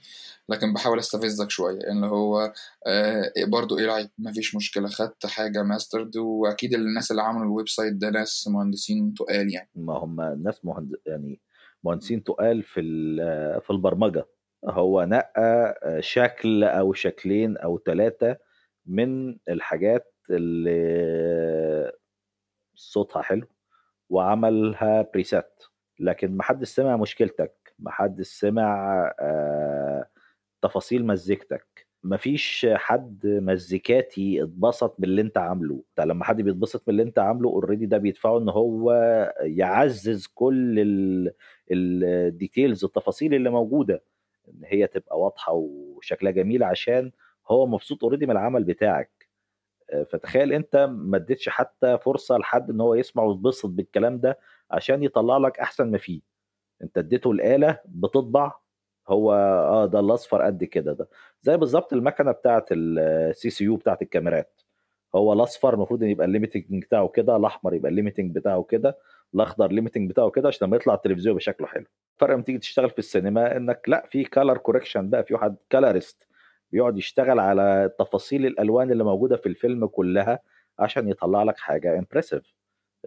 لكن 0.52 0.74
بحاول 0.74 1.00
استفزك 1.00 1.50
شوية 1.50 1.80
اللي 1.92 2.08
هو 2.08 2.54
آه 2.88 3.32
برضو 3.48 3.78
إيه 3.80 3.86
رأيك؟ 3.86 4.12
مفيش 4.18 4.56
مشكلة 4.56 4.88
خدت 4.88 5.26
حاجة 5.26 5.64
mastered 5.64 6.18
وأكيد 6.18 6.74
الناس 6.74 7.12
اللي 7.12 7.22
عملوا 7.22 7.46
ال 7.46 7.70
website 7.70 7.94
ده 7.94 8.10
ناس 8.10 8.48
مهندسين 8.48 9.14
تقال 9.14 9.54
يعني. 9.54 9.70
ما 9.76 9.94
هم 9.94 10.22
ناس 10.44 10.66
مهند 10.66 10.92
يعني 11.06 11.42
مهندسين 11.84 12.24
تقال 12.24 12.64
في 12.64 12.82
في 13.62 13.70
البرمجة. 13.70 14.26
هو 14.66 15.04
نقى 15.04 15.76
شكل 16.00 16.64
أو 16.64 16.94
شكلين 16.94 17.58
أو 17.58 17.80
ثلاثة 17.86 18.38
من 18.86 19.38
الحاجات 19.50 20.14
اللي 20.30 21.92
صوتها 22.76 23.22
حلو 23.22 23.48
وعملها 24.10 25.02
presets 25.14 25.64
لكن 26.00 26.38
محدش 26.38 26.68
سمع 26.68 26.98
مشكلتك 26.98 27.74
محدش 27.80 28.28
سمع 28.28 29.04
آه 29.20 30.06
تفاصيل 30.62 31.06
مزيكتك. 31.06 31.88
مفيش 32.04 32.68
حد 32.74 33.28
مزيكاتي 33.28 34.44
اتبسط 34.44 34.96
باللي 35.00 35.22
انت 35.22 35.38
عامله. 35.38 35.84
انت 35.90 36.08
لما 36.08 36.26
حد 36.26 36.42
بيتبسط 36.42 36.84
باللي 36.88 37.04
انت 37.04 37.20
عامله 37.20 37.50
already 37.50 37.86
ده 37.86 37.98
بيدفعه 37.98 38.38
ان 38.38 38.50
هو 38.50 38.92
يعزز 39.42 40.28
كل 40.28 40.80
ال 41.72 41.86
details 41.86 42.86
التفاصيل 42.86 43.34
اللي 43.34 43.50
موجودة. 43.50 44.04
إن 44.48 44.62
هي 44.66 44.88
تبقى 44.88 45.20
واضحة 45.20 45.54
وشكلها 45.54 46.32
جميل 46.32 46.64
عشان 46.64 47.12
هو 47.48 47.68
مبسوط 47.68 48.04
already 48.04 48.26
من 48.26 48.32
العمل 48.32 48.64
بتاعك. 48.64 49.30
فتخيل 50.10 50.54
انت 50.54 50.76
ما 50.92 51.18
اديتش 51.18 51.50
حتى 51.50 51.98
فرصة 51.98 52.38
لحد 52.38 52.70
ان 52.70 52.82
هو 52.82 52.96
يسمع 52.96 53.24
ويتبسط 53.24 53.70
بالكلام 53.70 54.20
ده 54.20 54.40
عشان 54.72 55.04
يطلع 55.04 55.38
لك 55.38 55.60
أحسن 55.60 55.92
ما 55.92 55.98
فيه. 55.98 56.22
انت 56.84 56.98
اديته 56.98 57.32
الآلة 57.32 57.80
بتطبع 57.86 58.54
هو 59.10 59.34
آه 59.34 59.86
ده 59.86 60.00
الأصفر 60.00 60.42
قد 60.42 60.64
كده 60.64 60.94
ده. 60.94 61.10
زي 61.42 61.58
بالظبط 61.58 61.94
المكنة 61.94 62.32
بتاعة 62.32 62.66
ال 62.72 63.50
CCU 63.50 63.76
بتاعة 63.76 63.98
الكاميرات. 64.02 64.62
هو 65.16 65.34
الأصفر 65.34 65.74
المفروض 65.74 66.04
إن 66.04 66.10
يبقى 66.10 66.26
ال 66.28 66.32
limiting 66.32 66.66
بتاعه 66.82 67.08
كده 67.08 67.36
الأحمر 67.36 67.74
يبقى 67.74 67.90
ال 67.92 67.97
limiting 67.97 68.36
بتاعه 68.36 68.64
كده 68.64 68.98
الأخضر 69.36 69.66
ال 69.66 69.71
limiting 69.71 70.10
بتاعه 70.10 70.30
كده 70.30 70.48
عشان 70.48 70.68
لما 70.68 70.76
يطلع 70.78 70.94
التلفزيون 70.94 71.36
بشكله 71.36 71.68
حلو. 71.68 71.86
فرق 72.20 72.34
لما 72.34 72.44
تيجي 72.44 72.58
تشتغل 72.58 72.90
في 72.90 73.00
السينما 73.00 73.58
إنك 73.58 73.82
لأ 73.88 74.06
في 74.12 74.24
color 74.24 74.58
correction 74.58 75.10
بقى 75.10 75.24
في 75.24 75.34
واحد 75.34 75.56
colorist 75.70 76.28
بيقعد 76.72 76.98
يشتغل 76.98 77.40
على 77.40 77.92
تفاصيل 78.00 78.46
الألوان 78.46 78.92
اللي 78.92 79.04
موجودة 79.04 79.38
في 79.38 79.46
الفيلم 79.50 79.86
كلها 79.86 80.40
عشان 80.80 81.10
يطلع 81.10 81.44
لك 81.44 81.58
حاجة 81.58 82.00
impressive 82.00 82.54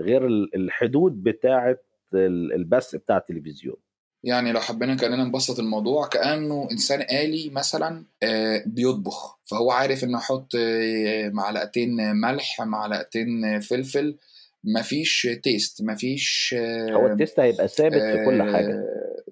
غير 0.01 0.27
الحدود 0.55 1.23
بتاعة 1.23 1.79
البث 2.15 2.97
بتاع 2.97 3.17
التلفزيون. 3.17 3.77
يعني 4.25 4.53
لو 4.53 4.61
حبينا 4.61 4.95
كأننا 4.95 5.25
نبسط 5.25 5.59
الموضوع 5.59 6.07
كأنه 6.09 6.69
إنسان 6.73 7.01
آلي 7.01 7.51
مثلا 7.51 8.05
آه، 8.23 8.63
بيطبخ. 8.67 9.39
فهو 9.45 9.71
عارف 9.71 10.05
إنه 10.05 10.19
يحط 10.19 10.55
آه، 10.57 11.29
معلقتين 11.29 12.17
ملح 12.17 12.61
معلقتين 12.61 13.61
فلفل 13.61 14.17
مفيش 14.65 15.29
taste 15.43 15.83
مفيش 15.83 16.55
هو 16.91 17.07
ال 17.07 17.13
taste 17.13 17.41
هيبقى 17.41 17.69
ثابت 17.69 18.03
في 18.03 18.25
كل 18.25 18.43
حاجة. 18.43 18.85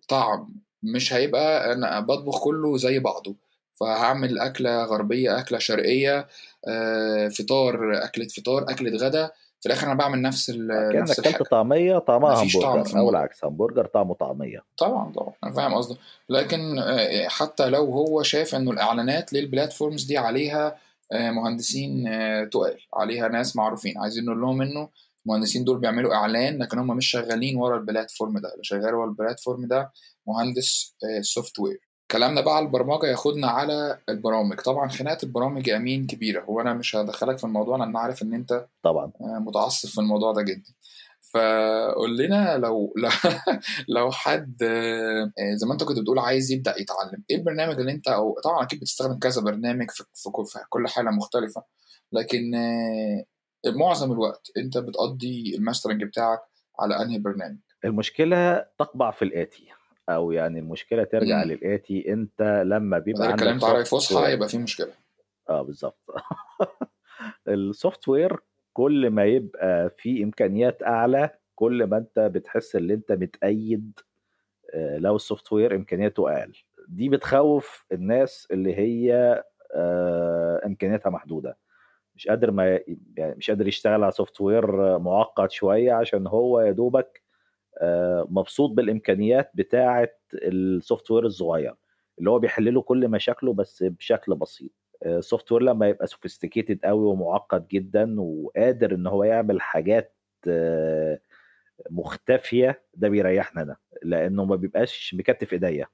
طعم. 0.09 0.55
مش 0.83 1.13
هيبقى 1.13 1.73
أنا 1.73 2.01
بطبخ 2.01 2.45
كله 2.45 2.77
زي 2.77 2.99
بعضه. 2.99 3.37
فهعمل 3.75 4.39
أكلة 4.39 4.85
غربية 4.85 5.39
أكلة 5.39 5.59
شرقية 5.59 6.29
آه، 6.69 7.29
فطار 7.29 8.05
أكلة 8.05 8.27
فطار 8.27 8.63
أكلة 8.71 8.91
غدا. 8.91 9.31
في 9.63 9.67
الآخر 9.69 9.87
أنا 9.87 9.95
بعمل 9.95 10.23
نفس 10.23 10.51
ال 10.51 10.69
نفس 11.03 11.19
الحاجة. 11.19 11.37
أكلت 11.37 11.51
طعمية 11.51 11.99
طعمها 11.99 12.35
همبرجر. 12.43 12.61
طعم 12.83 12.99
أو 12.99 13.11
العكس 13.11 13.45
همبرجر 13.45 13.87
طعمه 13.87 14.15
طعمية. 14.15 14.65
طبعا 14.77 15.13
طبعا. 15.13 15.33
أنا 15.45 15.53
فاهم 15.53 15.75
قصدك. 15.75 15.99
لكن 16.29 16.79
آه، 16.79 17.29
حتى 17.29 17.69
لو 17.71 17.85
هو 17.85 18.23
شايف 18.23 18.55
إنه 18.55 18.71
الإعلانات 18.71 19.33
لل 19.33 19.46
platforms 19.46 20.05
دي 20.05 20.19
عليها 20.19 20.77
آه، 21.13 21.31
مهندسين 21.31 22.05
تقال 22.51 22.79
عليها 22.95 23.29
ناس 23.29 23.57
معروفين. 23.57 23.99
عايزين 23.99 24.25
نقول 24.25 24.41
لهم 24.41 24.63
إنه 24.63 24.89
المهندسين 25.27 25.65
دول 25.65 25.79
بيعملوا 25.79 26.15
إعلان 26.15 26.59
لكن 26.63 26.79
هم 26.79 26.97
مش 26.97 27.07
شغالين 27.07 27.57
ورا 27.57 27.77
ال 27.77 27.84
platform 27.84 28.39
ده. 28.39 28.53
اللي 28.53 28.65
شغال 28.65 28.95
ورا 28.95 29.07
ال 29.09 29.15
platform 29.15 29.67
ده 29.67 29.93
مهندس 30.27 30.97
software 31.21 31.81
كلامنا 32.13 32.41
بقى 32.41 32.57
على 32.57 32.67
البرمجة 32.67 33.07
ياخدنا 33.07 33.47
على 33.47 33.99
البرامج. 34.09 34.61
طبعا 34.61 34.89
خناقه 34.89 35.19
البرامج 35.23 35.67
يا 35.67 35.77
أمين 35.77 36.07
كبيرة. 36.07 36.43
هو 36.43 36.61
أنا 36.61 36.75
مش 36.75 36.97
هدخلك 36.97 37.39
في 37.39 37.45
الموضوع 37.45 37.77
لأن 37.77 37.97
عارف 37.97 38.23
إن 38.23 38.35
أنت 38.35 38.67
طبعا. 38.83 39.13
آه، 39.21 39.39
متعصب 39.39 39.89
في 39.89 39.99
الموضوع 39.99 40.33
ده 40.33 40.43
جدا. 40.43 40.73
فقول 41.35 42.17
لنا 42.19 42.59
لو 42.59 42.95
لو 43.97 44.11
حد 44.11 44.63
آه، 44.63 45.55
زي 45.55 45.67
ما 45.67 45.73
أنت 45.73 45.85
كنت 45.85 45.99
بتقول 45.99 46.19
عايز 46.19 46.53
يبدأ 46.53 46.75
يتعلم 46.81 47.25
إيه 47.31 47.37
البرنامج 47.37 47.81
اللي 47.81 47.93
أنت 47.93 48.09
أو 48.09 48.41
طبعا 48.45 48.63
أكيد 48.63 48.81
بتستخدم 48.81 49.19
كذا 49.19 49.43
برنامج 49.43 49.91
في, 49.91 50.31
كل 50.69 50.89
حالة 50.89 51.11
مختلفة 51.11 51.65
لكن 52.13 52.55
آه، 52.55 53.25
معظم 53.67 54.13
الوقت 54.13 54.51
أنت 54.57 54.79
بتقضي 54.79 55.55
ال 55.57 55.62
mastering 55.62 56.05
بتاعك 56.05 56.41
على 56.81 57.03
أنهي 57.03 57.19
برنامج؟ 57.19 57.59
المشكلة 57.85 58.67
تقبع 58.79 59.11
في 59.11 59.23
الآتي. 59.23 59.82
أو 60.09 60.33
يعني 60.33 60.59
المشكلة 60.59 61.05
ترجع 61.05 61.45
مم. 61.45 61.51
للآتي 61.51 62.13
أنت 62.13 62.63
لما 62.67 62.99
بيبقى 62.99 63.27
عندك 63.29 63.45
كلمة 63.45 63.65
عربي 63.65 63.85
فصحى 63.85 64.33
يبقى 64.33 64.49
في 64.49 64.59
مشكلة. 64.59 64.93
آه 65.49 65.63
بالظبط 65.63 65.99
ال 67.49 68.09
software 68.09 68.37
كل 68.73 69.11
ما 69.11 69.25
يبقى 69.25 69.91
في 69.99 70.23
إمكانيات 70.23 70.83
أعلى 70.83 71.31
كل 71.55 71.85
ما 71.85 71.97
أنت 71.97 72.19
بتحس 72.19 72.77
إن 72.77 72.91
أنت 72.91 73.13
متقيد 73.13 73.99
آه، 74.75 74.99
لو 74.99 75.17
ال 75.17 75.53
software 75.53 75.75
إمكانياته 75.77 76.39
أقل. 76.39 76.53
دي 76.89 77.09
بتخوف 77.09 77.87
الناس 77.93 78.49
اللي 78.51 78.75
هي 78.75 79.43
آه، 79.75 80.61
إمكانياتها 80.67 81.11
محدودة. 81.11 81.59
مش 82.15 82.29
قادر 82.29 82.51
ما 82.51 82.81
يعني 83.17 83.35
مش 83.35 83.51
قادر 83.51 83.69
يشتغل 83.69 84.03
على 84.03 84.13
software 84.13 84.99
معقد 84.99 85.51
شوية 85.51 85.93
عشان 85.93 86.27
هو 86.27 86.61
يا 86.61 86.71
دوبك 86.73 87.23
مبسوط 88.31 88.71
بالإمكانيات 88.71 89.51
بتاعه 89.55 90.09
ال 90.35 91.11
software 91.11 91.27
الصغير 91.27 91.75
اللي 92.19 92.31
هو 92.31 92.39
بيحل 92.39 92.75
له 92.75 92.83
كل 92.83 93.09
مشاكله 93.09 93.53
بس 93.53 93.83
بشكل 93.83 94.35
بسيط. 94.35 94.71
ال 95.07 95.16
soft 95.16 95.53
آه، 95.53 95.55
ware 95.55 95.63
لما 95.65 95.89
يبقى 95.89 96.07
sophisticated 96.07 96.79
قوي 96.85 97.05
ومعقد 97.07 97.69
جدا 97.69 98.21
وقادر 98.21 98.95
إن 98.95 99.07
هو 99.07 99.25
يعمل 99.25 99.61
حاجات 99.61 100.17
آه، 100.49 101.21
مختفية 101.91 102.83
ده 102.95 103.09
بيريحنا 103.09 103.63
أنا 103.63 103.77
لأنه 104.03 104.45
ما 104.45 104.57
بيبقاش 104.57 105.15
مكتف 105.19 105.53
إيديا. 105.53 105.87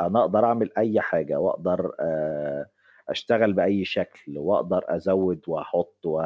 أنا 0.00 0.20
أقدر 0.20 0.44
أعمل 0.44 0.70
أي 0.78 1.00
حاجة 1.00 1.40
وأقدر 1.40 1.92
أشتغل 3.08 3.52
بأي 3.52 3.84
شكل 3.84 4.38
وأقدر 4.38 4.84
أزود 4.88 5.40
وأحط 5.48 5.98
و 6.06 6.20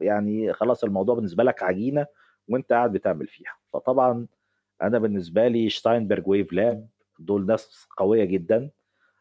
يعني 0.00 0.52
خلاص 0.52 0.84
الموضوع 0.84 1.14
بالنسبة 1.14 1.44
لك 1.44 1.62
عجينة 1.62 2.06
وانت 2.48 2.72
قاعد 2.72 2.92
بتعمل 2.92 3.26
فيها. 3.26 3.52
فطبعا 3.72 4.26
أنا 4.82 4.98
بالنسبة 4.98 5.48
لي 5.48 5.70
Steinberg 5.70 6.28
WaveLab 6.28 6.88
دول 7.18 7.46
ناس 7.46 7.86
قوية 7.96 8.24
جدا. 8.24 8.70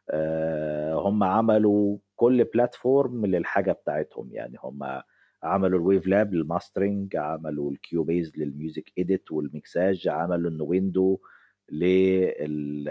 آه، 0.09 0.93
هم 0.93 1.23
عملوا 1.23 1.97
كل 2.15 2.43
platform 2.43 3.25
للحاجة 3.25 3.71
بتاعتهم. 3.71 4.29
يعني 4.31 4.57
هم 4.63 5.01
عملوا 5.43 5.79
ال 5.79 6.07
WaveLab 6.07 6.33
لل 6.33 6.48
mastering 6.48 7.15
عملوا 7.15 7.71
ال 7.71 7.80
Cubase 7.80 8.31
لل 8.37 8.52
music 8.52 8.91
edit 8.99 9.31
والميكساج 9.31 10.07
عملوا 10.07 10.51
ال 10.51 10.61
Nuendo 10.61 11.19
لل 11.71 11.96
dubbing 11.96 12.85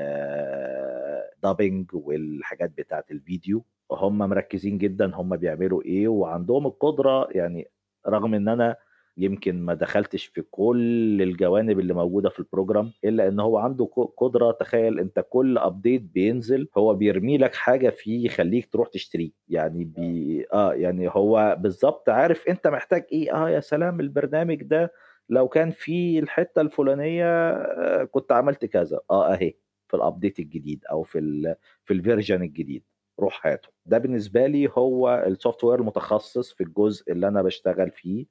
والحاجات 1.94 2.70
بتاعت 2.78 3.10
الفيديو. 3.10 3.64
هم 3.92 4.18
مركزين 4.18 4.78
جدا 4.78 5.14
هم 5.14 5.36
بيعملوا 5.36 5.82
إيه 5.82 6.08
وعندهم 6.08 6.66
القدرة 6.66 7.28
يعني 7.30 7.68
رغم 8.08 8.34
إن 8.34 8.48
أنا 8.48 8.76
يمكن 9.16 9.62
ما 9.62 9.74
دخلتش 9.74 10.26
في 10.26 10.42
كل 10.42 11.22
الجوانب 11.22 11.80
اللي 11.80 11.94
موجودة 11.94 12.28
في 12.28 12.38
ال 12.40 12.47
program 12.47 12.92
إلا 13.04 13.28
إن 13.28 13.40
هو 13.40 13.58
عنده 13.58 13.84
قدرة 14.16 14.50
تخيل 14.50 14.98
أنت 15.00 15.24
كل 15.30 15.58
update 15.58 16.02
بينزل 16.02 16.68
هو 16.78 16.94
بيرمي 16.94 17.38
لك 17.38 17.54
حاجة 17.54 17.90
فيه 17.90 18.26
يخليك 18.26 18.72
تروح 18.72 18.88
تشتريه. 18.88 19.30
يعني 19.48 19.84
بي 19.84 20.46
آه. 20.52 20.74
يعني 20.74 21.08
هو 21.08 21.56
بالظبط 21.60 22.08
عارف 22.08 22.48
أنت 22.48 22.66
محتاج 22.66 23.06
إيه. 23.12 23.34
آه 23.34 23.50
يا 23.50 23.60
سلام 23.60 24.00
البرنامج 24.00 24.62
ده 24.62 24.92
لو 25.28 25.48
كان 25.48 25.70
في 25.70 26.18
الحتة 26.18 26.60
الفلانية 26.60 27.50
آه 27.50 28.04
كنت 28.04 28.32
عملت 28.32 28.64
كذا. 28.64 29.00
آه 29.10 29.32
أهي 29.34 29.54
في 29.88 29.96
ال 29.96 30.02
update 30.02 30.38
الجديد 30.38 30.84
أو 30.90 31.02
في 31.02 31.18
ال 31.18 31.56
في 31.84 31.92
ال 31.94 32.00
version 32.00 32.42
الجديد. 32.42 32.84
روح 33.20 33.46
هاته. 33.46 33.68
ده 33.86 33.98
بالنسبة 33.98 34.46
لي 34.46 34.68
هو 34.78 35.24
ال 35.26 35.64
software 35.64 35.80
المتخصص 35.80 36.52
في 36.52 36.62
الجزء 36.64 37.12
اللي 37.12 37.28
أنا 37.28 37.42
بشتغل 37.42 37.90
فيه. 37.90 38.20
آه، 38.22 38.26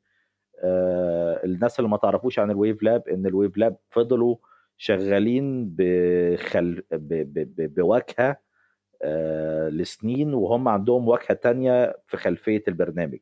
الناس 1.43 1.79
اللي 1.79 1.89
ما 1.89 1.97
تعرفوش 1.97 2.39
عن 2.39 2.51
ال 2.51 2.83
WaveLab 2.83 3.07
إن 3.07 3.25
ال 3.25 3.57
WaveLab 3.57 3.77
فضلوا 3.89 4.35
شغالين 4.77 5.69
بخل... 5.77 6.83
ب... 6.91 7.13
ب... 7.33 7.73
بواجهة 7.75 8.37
آه، 9.01 9.69
لسنين 9.69 10.33
وهم 10.33 10.67
عندهم 10.67 11.07
واجهة 11.07 11.33
تانية 11.33 11.95
في 12.07 12.17
خلفية 12.17 12.63
البرنامج. 12.67 13.19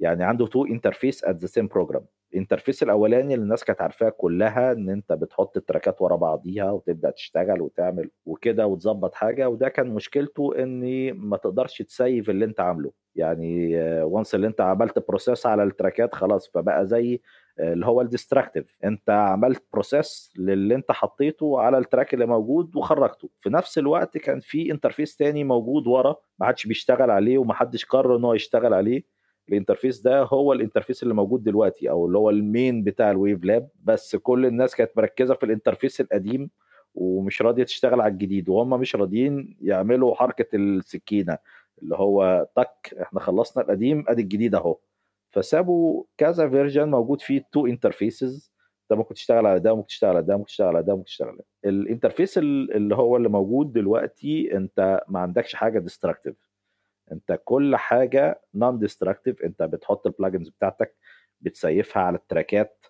يعني 0.00 0.24
عنده 0.24 0.46
two 0.46 0.64
interface 0.66 1.24
at 1.24 1.36
the 1.36 1.46
same 1.46 1.66
program 1.68 2.06
ال 2.32 2.37
interface 2.37 2.82
الأولاني 2.82 3.34
اللي 3.34 3.42
الناس 3.44 3.64
كانت 3.64 3.80
عارفاه 3.82 4.08
كلها 4.08 4.72
إن 4.72 4.90
أنت 4.90 5.12
بتحط 5.12 5.56
ال 5.56 5.63
tracks 5.63 6.02
ورا 6.02 6.16
بعضيها 6.16 6.70
وتبدأ 6.70 7.10
تشتغل 7.10 7.62
وتعمل 7.62 8.10
وكده 8.26 8.66
وتظبط 8.66 9.14
حاجة 9.14 9.48
وده 9.48 9.68
كان 9.68 9.86
مشكلته 9.88 10.62
ان 10.62 11.12
ما 11.12 11.36
تقدرش 11.36 11.82
ت 11.82 11.92
save 11.92 12.30
اللي 12.30 12.44
أنت 12.44 12.60
عامله. 12.60 12.92
يعني 13.16 13.76
once 14.02 14.34
اللي 14.34 14.46
انت 14.46 14.60
عملت 14.60 15.06
process 15.08 15.46
على 15.46 15.62
ال 15.62 15.69
tracks 15.69 16.14
خلاص 16.14 16.48
فبقى 16.48 16.86
زي 16.86 17.20
اللي 17.60 17.86
هو 17.86 18.00
ال 18.00 18.06
destructive 18.06 18.76
انت 18.84 19.10
عملت 19.10 19.64
process 19.72 20.32
للي 20.38 20.74
انت 20.74 20.92
حطيته 20.92 21.60
على 21.60 21.78
ال 21.78 21.84
track 21.84 22.14
اللي 22.14 22.26
موجود 22.26 22.76
وخرجته. 22.76 23.28
في 23.40 23.50
نفس 23.50 23.78
الوقت 23.78 24.18
كان 24.18 24.40
في 24.40 24.70
interface 24.70 25.16
تاني 25.16 25.44
موجود 25.44 25.86
ورا 25.86 26.16
ما 26.38 26.46
حدش 26.46 26.66
بيشتغل 26.66 27.10
عليه 27.10 27.38
وما 27.38 27.54
حدش 27.54 27.84
قرر 27.84 28.16
إن 28.16 28.24
هو 28.24 28.34
يشتغل 28.34 28.74
عليه. 28.74 29.02
ال 29.48 29.53
interface 29.53 30.00
ده 30.00 30.22
هو 30.22 30.52
ال 30.52 30.57
interface 30.57 31.02
اللي 31.02 31.14
موجود 31.14 31.42
دلوقتي 31.44 31.90
أو 31.90 32.06
اللي 32.06 32.18
هو 32.18 32.30
ال 32.30 32.40
main 32.40 32.82
بتاع 32.84 33.10
ال 33.10 33.44
WaveLab 33.44 33.68
بس 33.84 34.16
كل 34.16 34.46
الناس 34.46 34.74
كانت 34.74 34.90
مركزة 34.96 35.34
في 35.34 35.46
ال 35.46 35.51
interface 35.51 36.00
القديم 36.00 36.50
ومش 36.94 37.42
راضية 37.42 37.64
تشتغل 37.64 38.00
على 38.00 38.12
الجديد 38.12 38.48
وهم 38.48 38.80
مش 38.80 38.96
راضيين 38.96 39.56
يعملوا 39.60 40.14
حركة 40.14 40.56
السكينة. 40.56 41.38
اللي 41.82 41.96
هو 41.96 42.46
تك 42.56 42.94
إحنا 43.02 43.20
خلصنا 43.20 43.62
القديم 43.64 44.04
أدي 44.08 44.22
الجديد 44.22 44.54
أهو. 44.54 44.78
فسابوا 45.30 46.04
كذا 46.18 46.48
version 46.48 46.88
موجود 46.90 47.20
فيه 47.20 47.44
two 47.52 47.66
interfaces 47.66 48.52
ده 48.90 48.96
ممكن 48.96 49.14
تشتغل 49.14 49.46
على 49.46 49.60
ده 49.60 49.74
ممكن 49.74 49.86
تشتغل 49.86 50.10
على 50.16 50.22
ده 50.26 50.36
ممكن 50.36 50.46
تشتغل 50.46 50.68
على 50.76 50.82
ده 50.82 50.92
ممكن 50.94 51.04
تشتغل 51.04 51.28
على 51.28 51.38
ده. 51.38 51.44
ال 51.70 51.77
interface 51.77 52.38
اللي 52.38 52.94
هو 52.94 53.16
اللي 53.16 53.28
موجود 53.28 53.72
دلوقتي 53.72 54.56
أنت 54.56 55.00
ما 55.08 55.20
عندكش 55.20 55.54
حاجة 55.54 55.78
destructive 55.78 56.36
أنت 57.12 57.40
كل 57.44 57.76
حاجة 57.76 58.40
non 58.54 58.78
destructive 58.78 59.42
أنت 59.42 59.62
بتحط 59.62 60.06
ال 60.06 60.11
plugins 60.11 60.48
بتاعتك 60.48 60.94
بتسيفها 61.40 62.02
على 62.02 62.16
التراكات. 62.16 62.86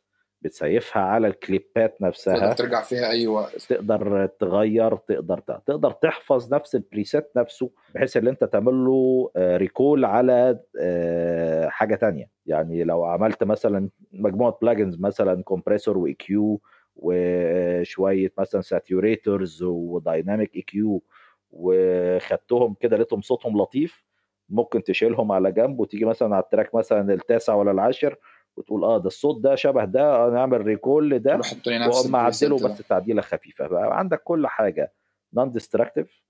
بتسيفها 0.47 1.03
على 1.03 1.27
الكليبات 1.27 2.03
نفسها. 2.03 2.35
تقدر 2.39 2.53
ترجع 2.53 2.83
فيها 2.83 3.11
أي 3.11 3.27
وقت. 3.27 3.57
تقدر 3.57 4.27
تغير 4.27 4.97
تقدر 4.97 5.39
تقدر 5.39 5.91
تحفظ 5.91 6.55
نفس 6.55 6.75
ال 6.75 6.83
preset 6.83 7.31
نفسه 7.37 7.71
بحيث 7.95 8.17
ان 8.17 8.29
انت 8.29 8.45
تعمل 8.45 8.85
له 8.85 9.31
recall 9.37 10.05
آه، 10.05 10.09
على 10.09 10.61
آه، 10.81 11.69
حاجة 11.69 11.95
تانية. 11.95 12.31
يعني 12.47 12.85
لو 12.85 13.05
عملت 13.05 13.45
مثلا 13.45 13.91
مجموعة 14.13 14.59
plugins 14.63 15.01
مثلا 15.01 15.43
compressor 15.43 15.99
و 15.99 16.15
EQ 16.15 16.61
وشوية 16.97 18.33
مثلا 18.39 18.61
saturators 18.61 19.63
و 19.63 20.57
dynamic 20.57 20.63
EQ 20.63 21.03
وخدتهم 21.51 22.75
كده 22.81 22.97
لقيتهم 22.97 23.21
صوتهم 23.21 23.59
لطيف 23.59 24.05
ممكن 24.49 24.83
تشيلهم 24.83 25.33
على 25.33 25.53
جنب 25.53 25.81
وتيجي 25.81 26.05
مثلا 26.05 26.35
على 26.35 26.45
ال 26.45 26.50
track 26.50 26.75
مثلا 26.75 27.15
التاسع 27.15 27.55
ولا 27.55 27.71
العاشر 27.71 28.17
وتقول 28.57 28.85
آه 28.85 28.99
ده 28.99 29.07
الصوت 29.07 29.41
ده 29.43 29.55
شبه 29.55 29.85
ده 29.85 30.31
نعمل 30.31 30.61
recall 30.67 31.19
ده. 31.19 31.39
حط 31.43 31.67
لي 31.67 31.79
نفس 31.79 31.97
واقوم 31.97 32.13
معدله 32.13 32.57
ال 32.57 32.60
preset 32.60 32.81
بس 32.83 32.89
تعديلة 32.89 33.23
خفيفة. 33.23 33.67
بقى 33.67 33.99
عندك 33.99 34.23
كل 34.23 34.47
حاجة 34.47 34.93
non 35.35 35.51
destructive 35.53 36.23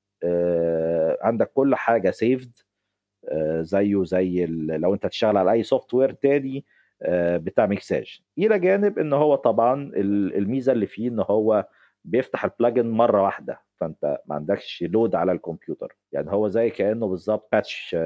عندك 1.23 1.51
كل 1.53 1.75
حاجة 1.75 2.11
saved 2.11 2.53
زيه 3.61 4.05
زي 4.05 4.47
لو 4.47 4.95
أنت 4.95 5.07
تشتغل 5.07 5.37
على 5.37 5.53
أي 5.53 5.63
software 5.63 6.13
تاني 6.13 6.65
آه، 7.03 7.37
بتاع 7.37 7.67
ميكساج. 7.67 8.21
إلى 8.39 8.59
جانب 8.59 8.99
إن 8.99 9.13
هو 9.13 9.35
طبعا 9.35 9.83
ال- 9.83 10.37
الميزة 10.37 10.73
اللي 10.73 10.87
فيه 10.87 11.09
إن 11.09 11.21
هو 11.31 11.67
بيفتح 12.05 12.45
ال 12.45 12.51
plugin 12.51 12.87
مرة 12.91 13.23
واحدة. 13.23 13.61
فأنت 13.81 14.19
ما 14.27 14.35
عندكش 14.35 14.85
load 14.89 15.15
على 15.15 15.33
الكمبيوتر. 15.33 15.97
يعني 16.13 16.31
هو 16.33 16.49
زي 16.49 16.71
كأنه 16.71 17.07
بالظبط 17.09 17.49
patch 17.53 17.97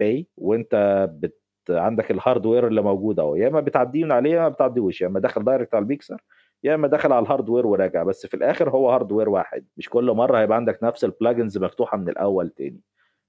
bay 0.00 0.26
وأنت 0.36 1.06
بت 1.12 1.40
عندك 1.70 2.10
ال 2.10 2.16
hardware 2.16 2.66
اللي 2.66 2.82
موجود 2.82 3.20
أهو. 3.20 3.36
يا 3.36 3.48
إما 3.48 3.60
بتعديه 3.60 4.04
من 4.04 4.12
عليه 4.12 4.30
يا 4.30 4.40
ما 4.40 4.48
بتعديهوش 4.48 5.00
يا 5.00 5.06
إما 5.06 5.20
داخل 5.20 5.44
direct 5.44 5.74
على 5.74 5.82
الميكسر 5.82 6.22
يا 6.64 6.74
إما 6.74 6.88
داخل 6.88 7.12
على 7.12 7.22
ال 7.22 7.27
hardware 7.27 7.66
وراجع. 7.66 8.02
بس 8.02 8.26
في 8.26 8.34
الآخر 8.34 8.70
هو 8.70 8.90
hardware 8.90 9.28
واحد. 9.28 9.64
مش 9.76 9.88
كل 9.88 10.10
مرة 10.12 10.38
هيبقى 10.38 10.56
عندك 10.56 10.78
نفس 10.82 11.04
ال 11.04 11.11
plugins 11.11 11.58
مفتوحة 11.58 11.96
من 11.98 12.08
الأول 12.08 12.50
تاني. 12.50 12.80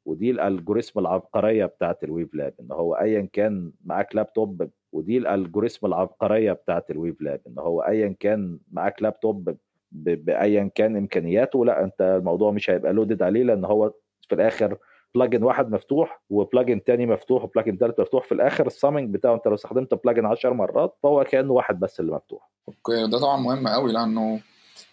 ودي 0.06 0.32
ال 0.32 0.38
algorithm 0.38 1.00
العبقرية 1.00 1.66
بتاعت 1.66 2.04
ال 2.04 2.34
WaveLab 2.36 2.54
إن 2.60 2.72
هو 2.72 2.94
ايا 2.94 3.30
كان 3.34 3.72
معاك 3.86 4.16
لابتوب 4.16 4.70
ودي 4.92 5.18
ال 5.18 5.25
algorithm 5.25 5.88
العبقرية 5.88 6.52
بتاعت 6.54 6.92
ال 6.92 7.22
WaveLab 7.22 7.42
إن 7.48 7.60
هو 7.60 7.82
ايا 7.82 8.16
كان 8.20 8.60
معاك 8.72 9.02
لابتوب 9.02 9.56
بايا 9.92 10.72
كان 10.76 10.96
إمكانياته. 10.96 11.66
لا 11.66 11.84
أنت 11.84 12.02
الموضوع 12.02 12.52
مش 12.52 12.70
هيبقى 12.70 12.94
loaded 12.94 13.22
عليه 13.24 13.44
لأن 13.44 13.66
هو 13.66 13.94
في 14.30 14.36
الآخر 14.36 14.78
plugin 15.16 15.44
واحد 15.44 15.72
مفتوح 15.72 16.22
و 16.30 16.37
plugin 16.37 16.84
تاني 16.84 17.06
مفتوح 17.06 17.44
و 17.44 17.48
plugin 17.48 17.78
تالت 17.78 18.00
مفتوح. 18.00 18.26
في 18.26 18.32
الآخر 18.32 18.68
ال 18.68 18.73
summing 18.73 19.14
بتاعه 19.14 19.36
أنت 19.36 19.48
لو 19.48 19.56
استخدمت 19.56 19.94
plugin 20.04 20.26
10 20.26 20.54
مرات 20.54 20.98
فهو 21.04 21.24
كأنه 21.24 21.54
واحد 21.54 21.80
بس 21.80 22.00
اللي 22.00 22.12
مفتوح. 22.12 22.50
okay 22.68 23.08
ده 23.08 23.20
طبعا 23.20 23.38
مهم 23.38 23.68
قوي 23.68 23.92
لأنه 23.94 24.40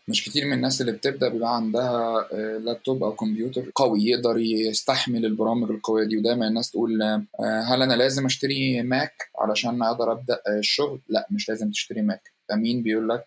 مش 0.08 0.24
كتير 0.24 0.44
من 0.46 0.52
الناس 0.52 0.80
اللي 0.80 0.92
بتبدأ 0.92 1.28
بيبقى 1.28 1.56
عندها 1.56 2.28
آه، 2.32 2.58
لابتوب 2.58 3.04
أو 3.04 3.12
كمبيوتر 3.12 3.70
قوي 3.74 4.00
يقدر 4.02 4.38
يستحمل 4.38 5.24
البرامج 5.26 5.70
القوية 5.70 6.04
دي. 6.06 6.16
ودايما 6.18 6.48
الناس 6.48 6.70
تقول 6.70 7.02
آه، 7.02 7.24
هل 7.60 7.82
أنا 7.82 7.94
لازم 7.94 8.24
أشتري 8.24 8.82
Mac 8.82 9.12
علشان 9.38 9.82
أقدر 9.82 10.12
أبدأ 10.12 10.34
آه، 10.34 10.58
الشغل؟ 10.58 11.00
لا 11.08 11.26
مش 11.30 11.48
لازم 11.48 11.70
تشتري 11.70 12.02
Mac 12.02 12.32
امين 12.52 12.82
بيقول 12.82 13.08
لك؟ 13.08 13.24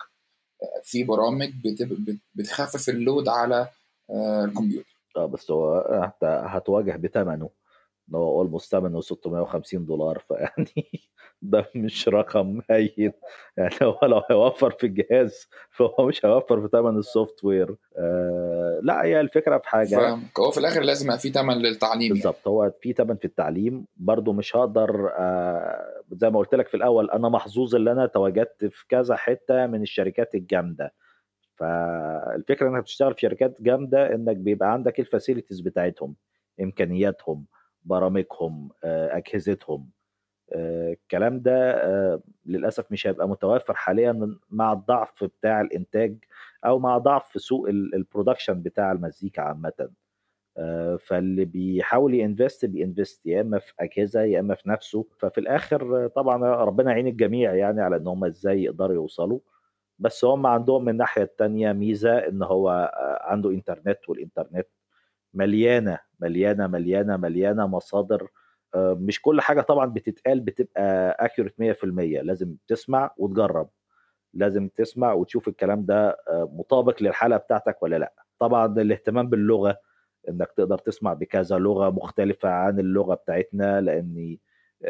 آه، 0.63 0.81
في 0.83 1.03
برامج 1.03 1.49
بتخفف 2.35 2.89
ال 2.89 2.97
load 2.97 3.29
على 3.29 3.67
آه، 4.09 4.45
الكمبيوتر. 4.45 4.88
آه 5.17 5.25
بس 5.25 5.51
هو 5.51 5.75
هت- 6.03 6.23
هتواجه 6.23 6.97
بثمنه 6.97 7.49
إن 8.09 8.15
هو 8.15 8.39
almost 8.39 8.71
ثمنه 8.71 9.01
650 9.01 9.85
دولار 9.85 10.19
فيعني 10.27 10.89
ده 11.41 11.65
مش 11.75 12.07
رقم 12.09 12.61
هين 12.69 13.11
يعني 13.57 13.75
هو 13.83 13.99
لو 14.03 14.21
هيوفر 14.29 14.71
في 14.71 14.85
الجهاز 14.85 15.47
فهو 15.71 16.05
مش 16.07 16.25
هيوفر 16.25 16.61
في 16.61 16.67
ثمن 16.67 16.97
ال 16.97 17.43
software. 17.43 17.75
آه 17.97 18.79
لا 18.83 19.03
هي 19.03 19.21
الفكرة 19.21 19.57
في 19.57 19.69
حاجة. 19.69 20.17
فهو 20.35 20.51
في 20.51 20.57
الآخر 20.59 20.81
لازم 20.81 21.05
يبقى 21.05 21.19
في 21.19 21.29
ثمن 21.29 21.53
للتعليم 21.57 22.01
يعني. 22.01 22.13
بالظبط 22.13 22.47
هو 22.47 22.71
في 22.81 22.93
ثمن 22.93 23.15
في 23.15 23.25
التعليم. 23.25 23.85
برضو 23.97 24.33
مش 24.33 24.55
هقدر 24.55 25.11
آه 25.17 26.03
زي 26.11 26.29
ما 26.29 26.39
قلت 26.39 26.55
لك 26.55 26.67
في 26.67 26.77
الأول 26.77 27.09
أنا 27.09 27.29
محظوظ 27.29 27.75
إن 27.75 27.87
أنا 27.87 28.05
تواجدت 28.05 28.65
في 28.65 28.87
كذا 28.89 29.15
حتة 29.15 29.67
من 29.67 29.81
الشركات 29.81 30.35
الجامدة. 30.35 30.93
فالفكرة 31.59 32.69
إنك 32.69 32.81
بتشتغل 32.81 33.13
في 33.13 33.21
شركات 33.21 33.61
جامدة 33.61 34.15
إنك 34.15 34.37
بيبقى 34.37 34.73
عندك 34.73 34.99
ال 34.99 35.05
facilities 35.05 35.59
بتاعتهم 35.61 36.15
إمكانياتهم 36.61 37.45
برامجهم 37.83 38.69
آه، 38.83 39.17
أجهزتهم 39.17 39.89
آه، 40.53 40.91
الكلام 40.93 41.39
ده 41.39 41.71
آه، 41.71 42.21
للأسف 42.45 42.91
مش 42.91 43.07
هيبقى 43.07 43.29
متوفر 43.29 43.73
حاليا 43.73 44.37
مع 44.49 44.73
الضعف 44.73 45.23
بتاع 45.23 45.61
الإنتاج 45.61 46.15
أو 46.65 46.79
مع 46.79 46.97
ضعف 46.97 47.31
سوق 47.35 47.69
ال- 47.69 47.95
ال 47.95 48.01
production 48.01 48.61
بتاع 48.61 48.91
المزيكا 48.91 49.41
عامة. 49.41 49.89
فاللي 50.99 51.45
بيحاول 51.45 52.13
ي 52.13 52.21
invest 52.21 52.65
بي 52.65 52.80
invest 52.80 53.25
يا 53.25 53.41
إما 53.41 53.59
في 53.59 53.73
أجهزة 53.79 54.21
يا 54.21 54.39
إما 54.39 54.55
في 54.55 54.69
نفسه. 54.69 55.05
ففي 55.19 55.37
الآخر 55.37 56.07
طبعا 56.07 56.63
ربنا 56.63 56.91
يعين 56.91 57.07
الجميع 57.07 57.55
يعني 57.55 57.81
على 57.81 57.95
إن 57.95 58.07
هم 58.07 58.25
إزاي 58.25 58.63
يقدروا 58.63 58.95
يوصلوا. 58.95 59.39
بس 59.99 60.25
هم 60.25 60.47
عندهم 60.47 60.83
من 60.83 60.89
الناحية 60.89 61.23
التانية 61.23 61.71
ميزة 61.73 62.17
إن 62.17 62.43
هو 62.43 62.69
آه، 62.71 63.19
عنده 63.31 63.49
إنترنت 63.49 64.09
والإنترنت 64.09 64.67
مليانة 65.33 65.99
مليانة 66.19 66.67
مليانة 66.67 67.17
مليانة 67.17 67.67
مصادر 67.67 68.27
آه، 68.75 68.93
مش 68.99 69.21
كل 69.21 69.41
حاجة 69.41 69.61
طبعا 69.61 69.85
بتتقال 69.85 70.39
بتبقى 70.39 71.17
اكيوريت 71.25 71.55
100% 71.59 72.21
لازم 72.21 72.55
تسمع 72.67 73.11
وتجرب. 73.17 73.69
لازم 74.33 74.67
تسمع 74.67 75.13
وتشوف 75.13 75.47
الكلام 75.47 75.85
ده 75.85 76.09
آه، 76.09 76.49
مطابق 76.53 77.03
للحالة 77.03 77.37
بتاعتك 77.37 77.83
ولا 77.83 77.95
لأ. 77.99 78.13
طبعا 78.39 78.65
الاهتمام 78.81 79.29
باللغة 79.29 79.77
إنك 80.29 80.51
تقدر 80.57 80.77
تسمع 80.77 81.13
بكذا 81.13 81.57
لغة 81.57 81.89
مختلفة 81.89 82.49
عن 82.49 82.79
اللغة 82.79 83.15
بتاعتنا 83.15 83.81
لأن 83.81 84.37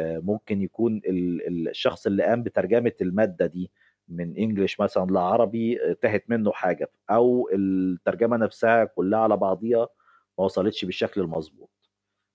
ممكن 0.02 0.62
يكون 0.62 0.98
ال- 1.06 1.48
ال- 1.48 1.70
الشخص 1.70 2.06
اللي 2.08 2.24
قام 2.24 2.44
بترجمة 2.44 2.92
المادة 3.02 3.46
دي 3.46 3.72
من 4.10 4.38
English 4.38 4.80
مثلا 4.80 5.06
لعربي 5.12 5.82
آه، 5.90 5.94
تهت 5.94 6.24
منه 6.30 6.52
حاجة 6.52 6.92
أو 7.10 7.50
الترجمة 7.54 8.38
نفسها 8.38 8.86
كلها 8.86 9.20
على 9.20 9.38
بعضيها 9.38 9.88
ما 10.40 10.46
وصلتش 10.46 10.86
بالشكل 10.86 11.22
المظبوط. 11.22 11.70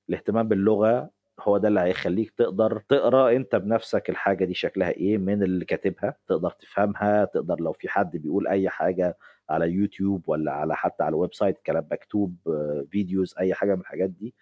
الاهتمام 0.08 0.48
باللغة 0.48 1.10
هو 1.40 1.58
ده 1.58 1.68
اللي 1.68 1.80
هيخليك 1.80 2.30
تقدر 2.30 2.82
تقرأ 2.88 3.32
أنت 3.36 3.56
بنفسك 3.56 4.10
الحاجة 4.10 4.44
دي 4.44 4.54
شكلها 4.54 4.90
إيه 4.90 5.18
من 5.18 5.42
اللي 5.42 5.64
كاتبها 5.64 6.16
تقدر 6.28 6.50
تفهمها 6.50 7.24
تقدر 7.24 7.60
لو 7.60 7.72
في 7.72 7.88
حد 7.88 8.16
بيقول 8.16 8.48
أي 8.48 8.68
حاجة 8.68 9.18
على 9.50 9.70
يوتيوب 9.72 10.28
ولا 10.28 10.52
على 10.52 10.76
حتى 10.76 11.02
على 11.04 11.08
ال 11.14 11.34
website 11.34 11.58
كلام 11.58 11.86
مكتوب 11.92 12.36
آه، 12.46 12.86
videos 12.90 13.34
أي 13.40 13.54
حاجة 13.54 13.74
من 13.74 13.80
الحاجات 13.80 14.10
دي 14.10 14.34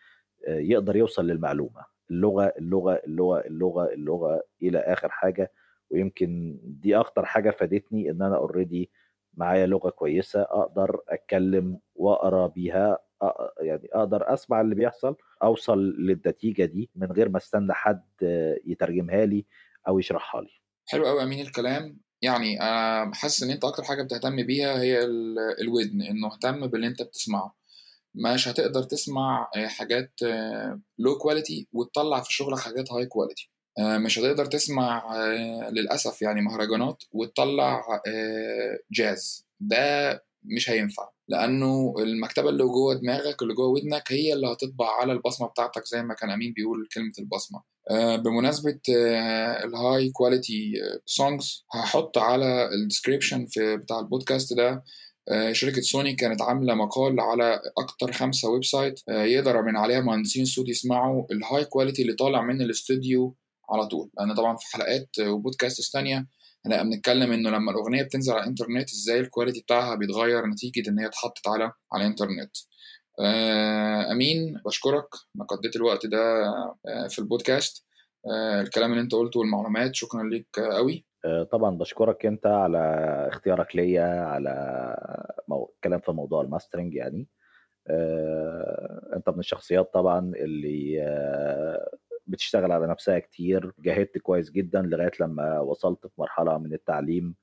آه، 0.48 0.58
يقدر 0.58 0.96
يوصل 0.96 1.26
للمعلومة. 1.26 1.84
اللغة 2.10 2.52
اللغة 2.58 2.94
اللغة 3.06 3.40
اللغة 3.40 3.92
اللغة 3.92 4.42
إلى 4.62 4.78
آخر 4.78 5.08
حاجة 5.08 5.52
ويمكن 5.92 6.58
دي 6.62 6.96
أكتر 6.96 7.24
حاجة 7.24 7.50
فادتني 7.50 8.10
إن 8.10 8.22
أنا 8.22 8.36
اوريدي 8.36 8.90
معايا 9.34 9.66
لغة 9.66 9.90
كويسة 9.90 10.42
أقدر 10.42 11.00
أتكلم 11.08 11.78
وأقرأ 11.94 12.46
بيها 12.46 12.98
يعني 13.60 13.88
أقدر 13.92 14.34
أسمع 14.34 14.60
اللي 14.60 14.74
بيحصل 14.74 15.16
أوصل 15.42 15.78
للنتيجة 15.78 16.64
دي 16.64 16.90
من 16.96 17.12
غير 17.12 17.28
ما 17.28 17.36
أستنى 17.36 17.72
حد 17.72 18.02
يترجمها 18.66 19.24
لي 19.26 19.46
أو 19.88 19.98
يشرحها 19.98 20.40
لي. 20.40 20.50
حلو 20.88 21.06
قوي 21.06 21.22
أمين 21.22 21.40
الكلام. 21.40 22.00
يعني 22.22 22.60
أنا 22.62 23.14
حاسس 23.14 23.42
إن 23.42 23.50
أنت 23.50 23.64
أكتر 23.64 23.82
حاجة 23.82 24.02
بتهتم 24.02 24.46
بيها 24.46 24.80
هي 24.82 25.04
ال- 25.04 25.38
الودن 25.60 26.02
إنه 26.02 26.32
اهتم 26.34 26.66
باللي 26.66 26.86
أنت 26.86 27.02
بتسمعه. 27.02 27.56
مش 28.14 28.48
هتقدر 28.48 28.82
تسمع 28.82 29.50
حاجات 29.66 30.20
low 30.98 31.18
quality 31.18 31.68
وتطلع 31.72 32.20
في 32.20 32.32
شغلك 32.32 32.58
حاجات 32.58 32.92
high 32.92 33.06
quality 33.06 33.50
مش 33.78 34.18
هتقدر 34.18 34.46
تسمع 34.46 35.16
آه، 35.16 35.70
للأسف 35.70 36.22
يعني 36.22 36.40
مهرجانات 36.40 37.02
وتطلع 37.12 38.00
آه، 38.06 38.78
جاز. 38.92 39.46
ده 39.60 40.24
مش 40.44 40.70
هينفع 40.70 41.08
لأنه 41.28 41.94
المكتبة 41.98 42.48
اللي 42.48 42.64
جوه 42.64 42.94
دماغك 42.94 43.42
اللي 43.42 43.54
جوه 43.54 43.66
ودنك 43.66 44.12
هي 44.12 44.32
اللي 44.32 44.46
هتطبع 44.46 45.00
على 45.00 45.12
البصمة 45.12 45.48
بتاعتك 45.48 45.84
زي 45.86 46.02
ما 46.02 46.14
كان 46.14 46.30
أمين 46.30 46.52
بيقول 46.52 46.88
كلمة 46.94 47.12
البصمة. 47.18 47.62
آه، 47.90 48.16
بمناسبة 48.16 48.80
آه، 48.96 49.64
ال 49.64 50.10
high 50.10 50.33
quality 50.33 50.72
songs 51.06 51.64
هحط 51.74 52.18
على 52.18 52.68
ال 52.74 52.80
description 52.80 53.46
في 53.46 53.76
بتاع 53.76 53.98
البودكاست 53.98 54.52
ده 54.52 54.84
آه، 55.28 55.52
شركة 55.52 55.80
سوني 55.80 56.14
كانت 56.14 56.42
عاملة 56.42 56.74
مقال 56.74 57.20
على 57.20 57.60
أكتر 57.78 58.12
خمسة 58.12 58.48
website 58.50 59.00
آه، 59.08 59.24
يقدر 59.24 59.62
من 59.62 59.76
عليها 59.76 60.00
مهندسين 60.00 60.44
صوت 60.44 60.68
يسمعوا 60.68 61.24
ال 61.30 61.64
high 61.64 61.78
quality 61.78 62.02
اللي 62.02 62.12
طالع 62.12 62.42
من 62.42 62.62
الاستوديو 62.62 63.36
على 63.70 63.86
طول. 63.86 64.10
لأن 64.18 64.34
طبعا 64.34 64.56
في 64.56 64.66
حلقات 64.72 65.08
وبودكاست 65.20 65.92
تانية 65.92 66.26
هنبقى 66.66 66.84
بنتكلم 66.84 67.32
إنه 67.32 67.50
لما 67.50 67.70
الأغنية 67.70 68.02
بتنزل 68.02 68.32
على 68.32 68.42
الإنترنت 68.42 68.90
إزاي 68.90 69.20
ال 69.20 69.25
quality 69.25 69.60
بتاعها 69.60 69.94
بيتغير 69.94 70.46
نتيجة 70.46 70.90
إن 70.90 70.98
هي 70.98 71.06
اتحطت 71.06 71.48
على 71.48 71.72
على 71.92 72.02
الإنترنت. 72.04 72.56
آه، 73.20 74.12
أمين 74.12 74.60
بشكرك. 74.66 75.08
إنك 75.36 75.46
قضيت 75.46 75.76
الوقت 75.76 76.06
ده 76.06 76.44
آه، 76.88 77.08
في 77.08 77.18
البودكاست. 77.18 77.86
آه، 78.30 78.60
الكلام 78.60 78.90
اللي 78.92 79.02
أنت 79.02 79.14
قلته 79.14 79.40
والمعلومات 79.40 79.94
شكرا 79.94 80.22
ليك 80.22 80.60
قوي. 80.60 81.06
طبعا 81.52 81.78
بشكرك 81.78 82.26
أنت 82.26 82.46
على 82.46 82.78
اختيارك 83.32 83.76
ليا 83.76 84.24
على 84.24 84.52
مو... 85.48 85.74
كلام 85.84 86.00
في 86.00 86.12
موضوع 86.12 86.42
ال 86.42 86.47
mastering 86.47 86.94
يعني. 86.94 87.28
أنت 89.16 89.28
من 89.28 89.38
الشخصيات 89.38 89.90
طبعا 89.94 90.32
اللي 90.36 90.98
بتشتغل 92.32 92.72
على 92.72 92.86
نفسها 92.86 93.18
كتير 93.18 93.72
جاهدت 93.78 94.18
كويس 94.18 94.50
جدا 94.50 94.82
لغاية 94.82 95.10
لما 95.20 95.60
وصلت 95.60 96.06
في 96.06 96.12
مرحلة 96.18 96.58
من 96.58 96.72
التعليم 96.74 97.34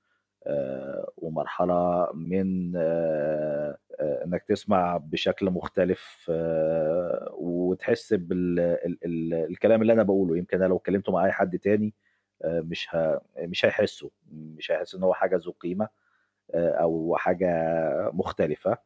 آه، 0.47 1.11
ومرحلة 1.17 2.09
من 2.13 2.73
آه، 2.75 3.77
آه، 3.99 4.23
إنك 4.25 4.43
تسمع 4.43 4.97
بشكل 4.97 5.45
مختلف 5.49 6.31
وتحس 7.33 8.13
بالكلام 8.13 9.81
اللي 9.81 9.93
أنا 9.93 10.03
بقوله 10.03 10.37
يمكن 10.37 10.57
أنا 10.57 10.65
لو 10.65 10.77
اتكلمت 10.77 11.09
مع 11.09 11.25
أي 11.25 11.31
حد 11.31 11.59
تاني 11.59 11.93
مش. 12.45 12.89
مش 13.37 13.65
هيحسه 13.65 14.11
مش 14.31 14.71
هيحس 14.71 14.95
إن 14.95 15.03
هو 15.03 15.13
حاجة 15.13 15.35
ذو 15.37 15.51
قيمة 15.51 15.89
أو 16.55 17.15
حاجة 17.17 17.49
مختلفة 18.13 18.77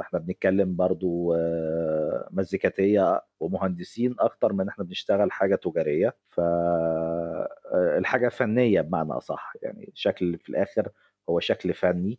إحنا 0.00 0.18
بنتكلم 0.18 0.76
برضو 0.76 1.34
آه، 1.34 2.28
مزيكاتية 2.30 3.22
ومهندسين 3.40 4.14
أكتر 4.18 4.52
من 4.52 4.68
إحنا 4.68 4.84
بنشتغل 4.84 5.32
حاجة 5.32 5.54
تجارية. 5.54 6.16
فالحاجه 7.78 8.28
فنية 8.28 8.80
بمعنى 8.80 9.12
أصح 9.12 9.52
يعني 9.62 9.92
شكل 9.94 10.38
في 10.38 10.48
الآخر 10.48 10.88
هو 11.30 11.40
شكل 11.40 11.74
فني. 11.74 12.18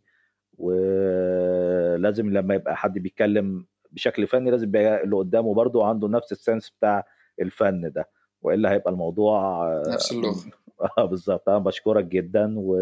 ولازم 0.58 2.30
لما 2.32 2.54
يبقى 2.54 2.76
حد 2.76 2.98
بيتكلم 2.98 3.66
بشكل 3.90 4.26
فني 4.26 4.50
لازم 4.50 4.68
يبقى 4.68 5.04
اللي 5.04 5.16
قدامه 5.16 5.54
برضو 5.54 5.82
عنده 5.82 6.08
نفس 6.08 6.32
السنس 6.32 6.70
بتاع 6.70 7.04
الفن 7.40 7.92
ده. 7.92 8.08
وإلا 8.42 8.72
هيبقى 8.72 8.90
الموضوع 8.90 9.66
نفس 9.88 10.12
اللغة. 10.12 10.34
آه 10.98 11.04
بالظبط 11.04 11.48
أنا 11.48 11.58
بشكرك 11.58 12.04
جدا 12.04 12.54
و 12.56 12.76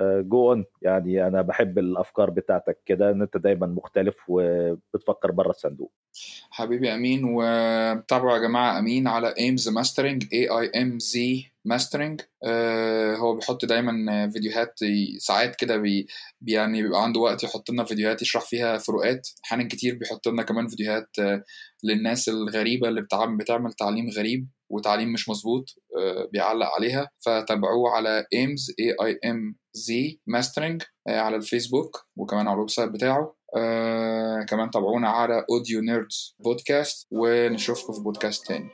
go 0.00 0.52
on 0.52 0.64
يعني 0.82 1.26
أنا 1.26 1.42
بحب 1.42 1.78
الأفكار 1.78 2.30
بتاعتك 2.30 2.78
كده 2.86 3.10
إن 3.10 3.22
أنت 3.22 3.36
دايما 3.36 3.66
مختلف 3.66 4.16
وبتفكر 4.28 5.30
بره 5.30 5.50
الصندوق. 5.50 5.92
حبيبي 6.50 6.94
أمين 6.94 7.24
وتابعوا 7.24 8.32
يا 8.36 8.38
جماعة 8.38 8.78
أمين 8.78 9.08
على 9.08 9.34
Aimz 9.38 9.68
Mastering 9.68 10.24
A 10.32 10.48
I 10.48 10.82
M 10.82 10.98
Z 10.98 11.53
Mastering 11.64 12.20
هو 13.16 13.34
بيحط 13.34 13.64
دايما 13.64 14.30
فيديوهات 14.30 14.74
ساعات 15.18 15.56
كده 15.56 15.76
بي 15.76 16.06
يعني 16.46 16.82
بيبقى 16.82 17.02
عنده 17.02 17.20
وقت 17.20 17.44
يحط 17.44 17.70
لنا 17.70 17.84
فيديوهات 17.84 18.22
يشرح 18.22 18.44
فيها 18.44 18.78
فروقات 18.78 19.28
أحيانا 19.44 19.68
كتير 19.68 19.94
بيحط 19.94 20.28
لنا 20.28 20.42
كمان 20.42 20.68
فيديوهات 20.68 21.08
آه، 21.20 21.42
للناس 21.84 22.28
الغريبة 22.28 22.88
اللي 22.88 23.00
بتعمل 23.02 23.36
بتعمل 23.36 23.72
تعليم 23.72 24.10
غريب 24.10 24.48
وتعليم 24.70 25.12
مش 25.12 25.28
مظبوط 25.28 25.64
آه، 25.98 26.28
بيعلق 26.32 26.66
عليها. 26.66 27.10
فتابعوه 27.20 27.90
على 27.90 28.26
Aimz 28.32 28.72
A 28.80 28.94
I 29.06 29.30
M 29.30 29.56
Z 29.74 30.20
Mastering 30.26 30.82
على 31.08 31.36
الفيسبوك 31.36 32.06
وكمان 32.16 32.46
على 32.46 32.54
ال 32.54 32.70
website 32.70 32.90
بتاعه. 32.90 33.36
آه 33.56 34.42
كمان 34.48 34.70
تابعونا 34.70 35.08
على 35.08 35.44
Audio 35.50 35.80
Nerds 35.80 36.36
Podcast 36.44 37.06
ونشوفكم 37.10 37.92
في 37.92 38.00
بودكاست 38.00 38.46
تاني. 38.46 38.68